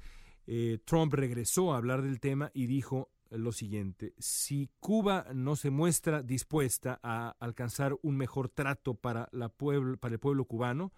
eh, 0.46 0.80
Trump 0.84 1.14
regresó 1.14 1.72
a 1.72 1.78
hablar 1.78 2.02
del 2.02 2.20
tema 2.20 2.50
y 2.52 2.66
dijo 2.66 3.08
lo 3.30 3.52
siguiente, 3.52 4.12
si 4.18 4.68
Cuba 4.80 5.24
no 5.34 5.56
se 5.56 5.70
muestra 5.70 6.22
dispuesta 6.22 7.00
a 7.02 7.36
alcanzar 7.40 7.96
un 8.02 8.18
mejor 8.18 8.50
trato 8.50 8.96
para, 8.96 9.30
la 9.32 9.48
para 9.48 10.12
el 10.12 10.20
pueblo 10.20 10.44
cubano, 10.44 10.92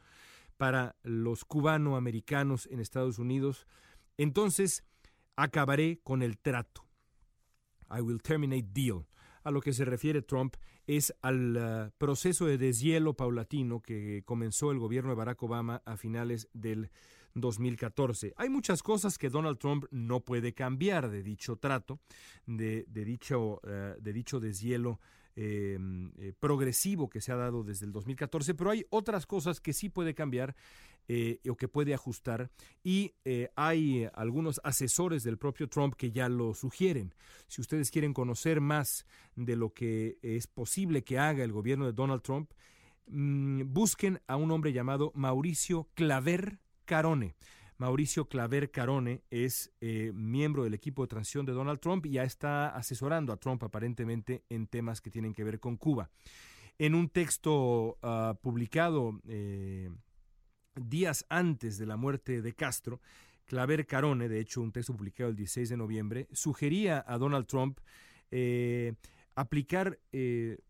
para 0.57 0.96
los 1.05 1.44
cubanoamericanos 1.44 2.66
en 2.66 2.81
Estados 2.81 3.20
Unidos, 3.20 3.68
entonces 4.18 4.83
acabaré 5.42 6.00
con 6.03 6.22
el 6.22 6.38
trato. 6.38 6.87
I 7.90 8.00
will 8.00 8.22
terminate 8.22 8.68
deal. 8.72 9.07
A 9.42 9.50
lo 9.50 9.61
que 9.61 9.72
se 9.72 9.85
refiere 9.85 10.22
Trump 10.22 10.57
es 10.87 11.14
al 11.22 11.57
uh, 11.57 11.90
proceso 11.96 12.46
de 12.46 12.59
deshielo 12.59 13.14
paulatino 13.14 13.81
que 13.81 14.22
comenzó 14.24 14.70
el 14.70 14.79
gobierno 14.79 15.11
de 15.11 15.16
Barack 15.16 15.42
Obama 15.42 15.83
a 15.87 15.96
finales 15.96 16.48
del 16.53 16.90
2014. 17.35 18.35
Hay 18.37 18.50
muchas 18.50 18.83
cosas 18.83 19.16
que 19.16 19.31
Donald 19.31 19.59
Trump 19.59 19.87
no 19.90 20.20
puede 20.20 20.53
cambiar 20.53 21.11
de 21.11 21.22
dicho 21.22 21.57
trato, 21.57 22.00
de, 22.46 22.85
dicho, 22.87 23.61
eh, 23.64 23.96
de 23.98 24.12
dicho 24.12 24.40
deshielo 24.40 25.00
eh, 25.37 25.79
progresivo 26.38 27.09
que 27.09 27.20
se 27.20 27.33
ha 27.33 27.37
dado 27.37 27.62
desde 27.62 27.87
el 27.87 27.92
2014, 27.92 28.55
pero 28.55 28.70
hay 28.70 28.85
otras 28.90 29.26
cosas 29.26 29.61
que 29.61 29.72
sí 29.72 29.88
puede 29.88 30.12
cambiar 30.14 30.55
eh, 31.12 31.40
o 31.50 31.56
que 31.56 31.66
puede 31.66 31.92
ajustar 31.92 32.52
y 32.84 33.14
hay 33.56 34.08
algunos 34.14 34.60
asesores 34.62 35.24
del 35.24 35.38
propio 35.38 35.68
Trump 35.68 35.94
que 35.96 36.12
ya 36.12 36.28
lo 36.28 36.54
sugieren. 36.54 37.12
Si 37.48 37.60
ustedes 37.60 37.90
quieren 37.90 38.14
conocer 38.14 38.60
más 38.60 39.06
de 39.34 39.56
lo 39.56 39.74
que 39.74 40.18
es 40.22 40.46
posible 40.46 41.02
que 41.02 41.18
haga 41.18 41.42
el 41.42 41.50
gobierno 41.50 41.86
de 41.86 41.92
Donald 41.92 42.22
Trump, 42.22 42.52
mm, 43.08 43.62
busquen 43.72 44.20
a 44.28 44.36
un 44.36 44.52
hombre 44.52 44.72
llamado 44.72 45.10
Mauricio 45.16 45.88
Claver 45.94 46.60
Carone. 46.84 47.34
Mauricio 47.76 48.28
Claver 48.28 48.70
Carone 48.70 49.22
es 49.30 49.72
eh, 49.80 50.12
miembro 50.14 50.62
del 50.62 50.74
equipo 50.74 51.02
de 51.02 51.08
transición 51.08 51.44
de 51.44 51.52
Donald 51.52 51.80
Trump 51.80 52.06
y 52.06 52.10
ya 52.10 52.24
está 52.24 52.68
asesorando 52.68 53.32
a 53.32 53.38
Trump 53.38 53.64
aparentemente 53.64 54.44
en 54.48 54.68
temas 54.68 55.00
que 55.00 55.10
tienen 55.10 55.32
que 55.32 55.42
ver 55.42 55.58
con 55.58 55.76
Cuba. 55.76 56.10
En 56.78 56.94
un 56.94 57.08
texto 57.08 57.98
ah, 58.02 58.38
publicado 58.40 59.20
eh, 59.26 59.90
días 60.88 61.26
antes 61.28 61.78
de 61.78 61.86
la 61.86 61.96
muerte 61.96 62.42
de 62.42 62.54
Castro, 62.54 63.00
Claver 63.46 63.86
Carone, 63.86 64.28
de 64.28 64.40
hecho 64.40 64.60
un 64.60 64.72
texto 64.72 64.96
publicado 64.96 65.30
el 65.30 65.36
16 65.36 65.68
de 65.70 65.76
noviembre, 65.76 66.28
sugería 66.32 67.04
a 67.06 67.18
Donald 67.18 67.46
Trump 67.46 67.78
eh, 68.30 68.94
aplicar, 69.34 69.98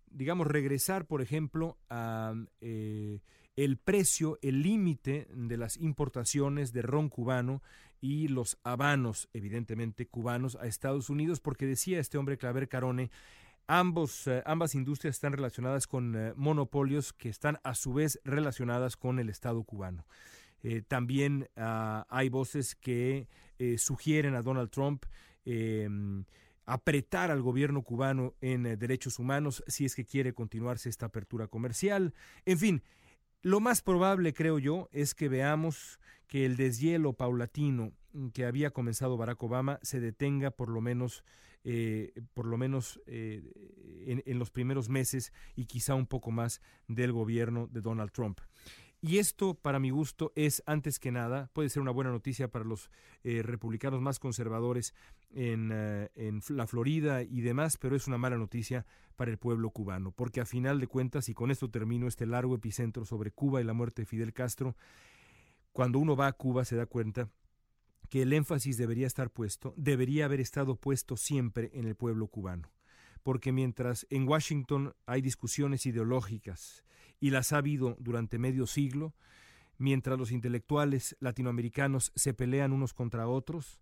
digamos, 0.06 0.46
regresar, 0.46 1.06
por 1.06 1.20
ejemplo, 1.20 1.76
a 1.90 2.34
el 3.56 3.76
precio, 3.76 4.38
el 4.42 4.62
límite 4.62 5.28
de 5.34 5.56
las 5.56 5.76
importaciones 5.76 6.72
de 6.72 6.82
ron 6.82 7.08
cubano 7.08 7.62
y 8.00 8.28
los 8.28 8.58
habanos, 8.64 9.28
evidentemente 9.34 10.06
cubanos, 10.06 10.56
a 10.56 10.66
Estados 10.66 11.10
Unidos, 11.10 11.40
porque 11.40 11.66
decía 11.66 12.00
este 12.00 12.16
hombre 12.16 12.38
Claver 12.38 12.68
Carone, 12.68 13.10
ambos, 13.70 14.26
eh, 14.26 14.42
ambas 14.46 14.74
industrias 14.74 15.14
están 15.14 15.32
relacionadas 15.32 15.86
con 15.86 16.16
eh, 16.16 16.32
monopolios 16.34 17.12
que 17.12 17.28
están 17.28 17.60
a 17.62 17.76
su 17.76 17.92
vez 17.92 18.20
relacionadas 18.24 18.96
con 18.96 19.20
el 19.20 19.28
Estado 19.28 19.62
cubano. 19.62 20.06
Eh, 20.64 20.82
también 20.82 21.48
ah, 21.56 22.04
hay 22.10 22.28
voces 22.28 22.74
que 22.74 23.28
sugieren 23.76 24.34
a 24.34 24.42
Donald 24.42 24.70
Trump 24.70 25.04
em, 25.44 26.24
apretar 26.64 27.30
al 27.30 27.42
gobierno 27.42 27.82
cubano 27.82 28.34
en 28.40 28.62
derechos 28.78 29.18
humanos 29.18 29.62
si 29.66 29.84
es 29.84 29.94
que 29.94 30.06
quiere 30.06 30.32
continuarse 30.32 30.88
esta 30.88 31.06
apertura 31.06 31.46
comercial. 31.46 32.14
En 32.46 32.58
fin, 32.58 32.82
Lo 33.42 33.60
más 33.60 33.80
probable, 33.80 34.34
creo 34.34 34.58
yo, 34.58 34.88
es 34.92 35.14
que 35.14 35.28
veamos 35.30 35.98
que 36.26 36.44
el 36.44 36.56
deshielo 36.56 37.14
paulatino 37.14 37.92
que 38.34 38.44
había 38.44 38.70
comenzado 38.70 39.16
Barack 39.16 39.42
Obama 39.42 39.78
se 39.82 40.00
detenga 40.00 40.50
por 40.50 40.68
lo 40.68 40.82
menos 40.82 41.24
eh, 41.62 42.12
por 42.32 42.46
lo 42.46 42.56
menos 42.56 43.00
eh, 43.06 43.42
en, 44.24 44.38
los 44.38 44.50
primeros 44.50 44.88
meses 44.88 45.32
y 45.56 45.66
quizá 45.66 45.94
un 45.94 46.06
poco 46.06 46.30
más 46.30 46.62
del 46.88 47.12
gobierno 47.12 47.66
de 47.66 47.80
Donald 47.80 48.12
Trump. 48.12 48.40
Y 49.02 49.18
esto, 49.18 49.54
para 49.54 49.78
mi 49.78 49.90
gusto, 49.90 50.32
es 50.36 50.62
antes 50.66 50.98
que 50.98 51.10
nada, 51.10 51.50
puede 51.54 51.70
ser 51.70 51.80
una 51.80 51.90
buena 51.90 52.10
noticia 52.10 52.48
para 52.48 52.66
los 52.66 52.90
eh, 53.24 53.42
republicanos 53.42 54.02
más 54.02 54.18
conservadores 54.18 54.94
en, 55.30 55.72
en, 55.72 56.40
la 56.50 56.66
Florida 56.66 57.22
y 57.22 57.40
demás, 57.40 57.78
pero 57.78 57.96
es 57.96 58.06
una 58.06 58.18
mala 58.18 58.36
noticia 58.36 58.84
para 59.16 59.30
el 59.30 59.38
pueblo 59.38 59.70
cubano, 59.70 60.12
porque 60.12 60.40
a 60.40 60.46
final 60.46 60.80
de 60.80 60.86
cuentas, 60.86 61.30
y 61.30 61.34
con 61.34 61.50
esto 61.50 61.70
termino 61.70 62.08
este 62.08 62.26
largo 62.26 62.54
epicentro 62.54 63.06
sobre 63.06 63.30
Cuba 63.30 63.60
y 63.60 63.64
la 63.64 63.72
muerte 63.72 64.02
de 64.02 64.06
Fidel 64.06 64.34
Castro, 64.34 64.76
cuando 65.72 65.98
uno 65.98 66.16
va 66.16 66.26
a 66.26 66.32
Cuba 66.32 66.64
se 66.64 66.76
da 66.76 66.86
cuenta 66.86 67.30
que 68.10 68.22
el 68.22 68.32
énfasis 68.32 68.76
debería 68.76 69.06
estar 69.06 69.30
puesto, 69.30 69.72
debería 69.76 70.24
haber 70.24 70.40
estado 70.40 70.74
puesto 70.74 71.16
siempre 71.16 71.70
en 71.72 71.86
el 71.86 71.94
pueblo 71.94 72.26
cubano. 72.26 72.72
Porque 73.22 73.52
mientras 73.52 74.06
en 74.10 74.28
Washington 74.28 74.94
hay 75.06 75.22
discusiones 75.22 75.86
ideológicas 75.86 76.84
y 77.20 77.30
las 77.30 77.52
ha 77.52 77.58
habido 77.58 77.96
durante 78.00 78.38
medio 78.38 78.66
siglo, 78.66 79.14
mientras 79.78 80.18
los 80.18 80.32
intelectuales 80.32 81.16
latinoamericanos 81.20 82.12
se 82.16 82.34
pelean 82.34 82.72
unos 82.72 82.94
contra 82.94 83.28
otros, 83.28 83.80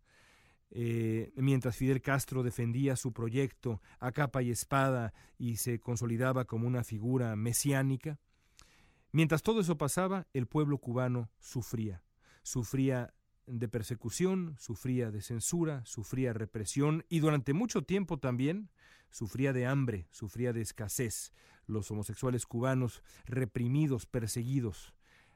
eh, 0.71 1.33
mientras 1.37 1.77
Fidel 1.77 2.03
Castro 2.03 2.43
defendía 2.43 2.97
su 2.97 3.15
proyecto 3.15 3.81
a 3.99 4.13
capa 4.13 4.43
y 4.43 4.51
espada 4.51 5.15
y 5.39 5.57
se 5.57 5.81
consolidaba 5.81 6.45
como 6.45 6.67
una 6.67 6.85
figura 6.85 7.35
mesiánica, 7.35 8.19
mientras 9.11 9.43
todo 9.43 9.61
eso 9.61 9.79
pasaba, 9.79 10.27
el 10.35 10.47
pueblo 10.47 10.77
cubano 10.77 11.31
sufría, 11.39 12.03
sufría 12.43 13.15
de 13.49 13.69
persecución, 13.69 14.57
sufría 14.59 15.11
de 15.11 15.23
censura, 15.23 15.85
sufría 15.85 16.33
represión 16.33 17.05
y 17.09 17.21
durante 17.21 17.55
mucho 17.55 17.83
tiempo 17.83 18.19
también 18.19 18.71
sufría 19.11 19.53
de 19.53 19.67
hambre, 19.67 20.07
sufría 20.11 20.53
de 20.53 20.61
escasez, 20.61 21.33
los 21.67 21.91
homosexuales 21.91 22.47
cubanos 22.47 23.03
reprimidos, 23.27 24.07
perseguidos. 24.07 24.95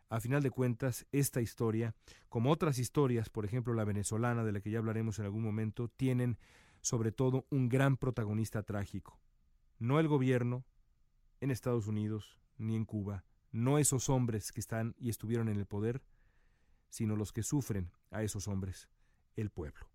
A 0.08 0.20
final 0.20 0.42
de 0.42 0.50
cuentas, 0.50 1.06
esta 1.10 1.40
historia, 1.40 1.94
como 2.28 2.50
otras 2.50 2.78
historias, 2.78 3.30
por 3.30 3.46
ejemplo 3.46 3.72
la 3.72 3.84
venezolana, 3.84 4.44
de 4.44 4.52
la 4.52 4.60
que 4.60 4.70
ya 4.70 4.78
hablaremos 4.78 5.18
en 5.18 5.24
algún 5.24 5.42
momento, 5.42 5.88
tienen 5.88 6.38
sobre 6.82 7.12
todo 7.12 7.46
un 7.48 7.68
gran 7.68 7.96
protagonista 7.96 8.62
trágico. 8.62 9.18
No 9.78 9.98
el 9.98 10.08
gobierno 10.08 10.64
en 11.40 11.50
Estados 11.50 11.86
Unidos 11.86 12.38
ni 12.58 12.76
en 12.76 12.84
Cuba, 12.84 13.24
no 13.52 13.78
esos 13.78 14.08
hombres 14.08 14.52
que 14.52 14.60
están 14.60 14.94
y 14.98 15.08
estuvieron 15.08 15.48
en 15.48 15.56
el 15.56 15.66
poder, 15.66 16.02
sino 16.92 17.16
los 17.16 17.32
que 17.32 17.42
sufren 17.42 17.90
a 18.10 18.22
esos 18.22 18.48
hombres, 18.48 18.90
el 19.34 19.48
pueblo. 19.48 19.88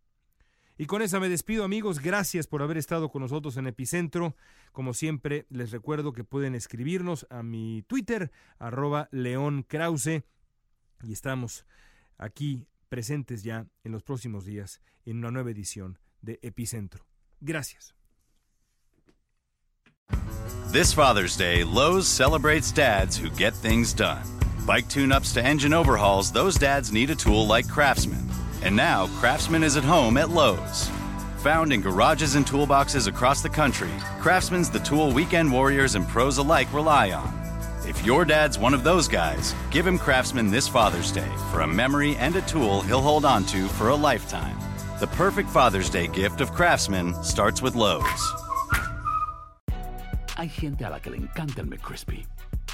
Y 0.79 0.87
con 0.87 1.03
esa 1.03 1.19
me 1.19 1.29
despido 1.29 1.63
amigos, 1.63 1.99
gracias 1.99 2.47
por 2.47 2.63
haber 2.63 2.77
estado 2.77 3.09
con 3.09 3.21
nosotros 3.21 3.55
en 3.57 3.67
Epicentro. 3.67 4.35
Como 4.71 4.95
siempre, 4.95 5.45
les 5.49 5.69
recuerdo 5.71 6.11
que 6.11 6.23
pueden 6.23 6.55
escribirnos 6.55 7.27
a 7.29 7.43
mi 7.43 7.83
Twitter, 7.87 8.31
arroba 8.57 9.09
León 9.11 9.63
Krause, 9.63 10.23
y 11.03 11.13
estamos 11.13 11.65
aquí 12.17 12.65
presentes 12.89 13.43
ya 13.43 13.67
en 13.83 13.91
los 13.91 14.01
próximos 14.01 14.45
días 14.45 14.81
en 15.05 15.17
una 15.17 15.29
nueva 15.29 15.51
edición 15.51 15.99
de 16.21 16.39
Epicentro. 16.41 17.05
Gracias. 17.41 17.93
This 20.71 20.93
Father's 20.93 21.37
Day, 21.37 21.63
Lowe's 21.63 22.07
celebrates 22.07 22.71
dads 22.71 23.17
who 23.17 23.29
get 23.29 23.53
things 23.53 23.93
done. 23.93 24.36
Bike 24.67 24.89
tune 24.89 25.13
ups 25.13 25.31
to 25.31 25.41
engine 25.41 25.73
overhauls, 25.73 26.29
those 26.29 26.55
dads 26.55 26.91
need 26.91 27.09
a 27.09 27.15
tool 27.15 27.47
like 27.47 27.69
Craftsman. 27.69 28.29
And 28.61 28.75
now, 28.75 29.07
Craftsman 29.19 29.63
is 29.63 29.77
at 29.77 29.85
home 29.85 30.17
at 30.17 30.29
Lowe's. 30.29 30.91
Found 31.37 31.71
in 31.71 31.79
garages 31.79 32.35
and 32.35 32.45
toolboxes 32.45 33.07
across 33.07 33.41
the 33.41 33.47
country, 33.47 33.89
Craftsman's 34.19 34.69
the 34.69 34.79
tool 34.79 35.13
weekend 35.13 35.49
warriors 35.49 35.95
and 35.95 36.05
pros 36.05 36.37
alike 36.37 36.67
rely 36.73 37.13
on. 37.13 37.33
If 37.87 38.05
your 38.05 38.25
dad's 38.25 38.59
one 38.59 38.73
of 38.73 38.83
those 38.83 39.07
guys, 39.07 39.55
give 39.71 39.87
him 39.87 39.97
Craftsman 39.97 40.51
this 40.51 40.67
Father's 40.67 41.13
Day 41.13 41.31
for 41.49 41.61
a 41.61 41.67
memory 41.67 42.17
and 42.17 42.35
a 42.35 42.41
tool 42.41 42.81
he'll 42.81 43.01
hold 43.01 43.23
on 43.23 43.45
to 43.45 43.69
for 43.69 43.87
a 43.87 43.95
lifetime. 43.95 44.57
The 44.99 45.07
perfect 45.07 45.49
Father's 45.49 45.89
Day 45.89 46.07
gift 46.07 46.41
of 46.41 46.51
Craftsman 46.51 47.13
starts 47.23 47.61
with 47.61 47.75
Lowe's. 47.75 48.33
Hay 50.35 50.49
gente 50.49 50.83
a 50.83 50.89
la 50.89 50.99
que 50.99 51.11
le 51.11 51.19
encanta 51.19 51.59
el 51.59 51.67
McCrispy 51.67 52.25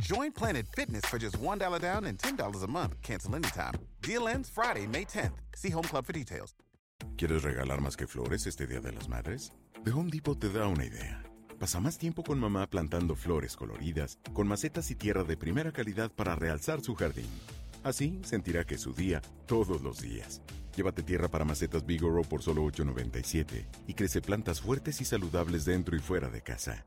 Join 0.00 0.32
Planet 0.32 0.66
Fitness 0.74 1.04
for 1.06 1.18
just 1.18 1.38
$1 1.38 1.80
down 1.80 2.04
and 2.06 2.16
$10 2.18 2.62
a 2.62 2.66
month. 2.66 2.94
Cancel 3.02 3.34
anytime. 3.34 3.74
Deal 4.00 4.28
ends 4.28 4.48
Friday, 4.48 4.86
May 4.86 5.04
10th. 5.04 5.34
See 5.54 5.70
Home 5.70 5.84
Club 5.84 6.06
for 6.06 6.12
details. 6.12 6.54
¿Quieres 7.16 7.42
regalar 7.42 7.80
más 7.80 7.96
que 7.96 8.06
flores 8.06 8.46
este 8.46 8.66
Día 8.66 8.80
de 8.80 8.92
las 8.92 9.08
Madres? 9.08 9.52
The 9.84 9.90
Home 9.90 10.10
Depot 10.10 10.38
te 10.38 10.50
da 10.50 10.66
una 10.66 10.84
idea. 10.84 11.22
Pasa 11.58 11.80
más 11.80 11.98
tiempo 11.98 12.22
con 12.22 12.38
mamá 12.38 12.68
plantando 12.68 13.16
flores 13.16 13.56
coloridas, 13.56 14.18
con 14.32 14.46
macetas 14.46 14.90
y 14.90 14.94
tierra 14.94 15.24
de 15.24 15.36
primera 15.36 15.72
calidad 15.72 16.12
para 16.12 16.36
realzar 16.36 16.80
su 16.80 16.94
jardín. 16.94 17.28
Así 17.82 18.20
sentirá 18.24 18.64
que 18.64 18.76
es 18.76 18.80
su 18.80 18.92
día 18.92 19.20
todos 19.46 19.82
los 19.82 20.00
días. 20.00 20.42
Llévate 20.76 21.02
tierra 21.02 21.28
para 21.28 21.44
macetas 21.44 21.84
Bigoro 21.84 22.22
por 22.22 22.42
solo 22.42 22.62
$8.97 22.64 23.66
y 23.88 23.94
crece 23.94 24.20
plantas 24.20 24.60
fuertes 24.60 25.00
y 25.00 25.04
saludables 25.04 25.64
dentro 25.64 25.96
y 25.96 26.00
fuera 26.00 26.28
de 26.28 26.42
casa. 26.42 26.86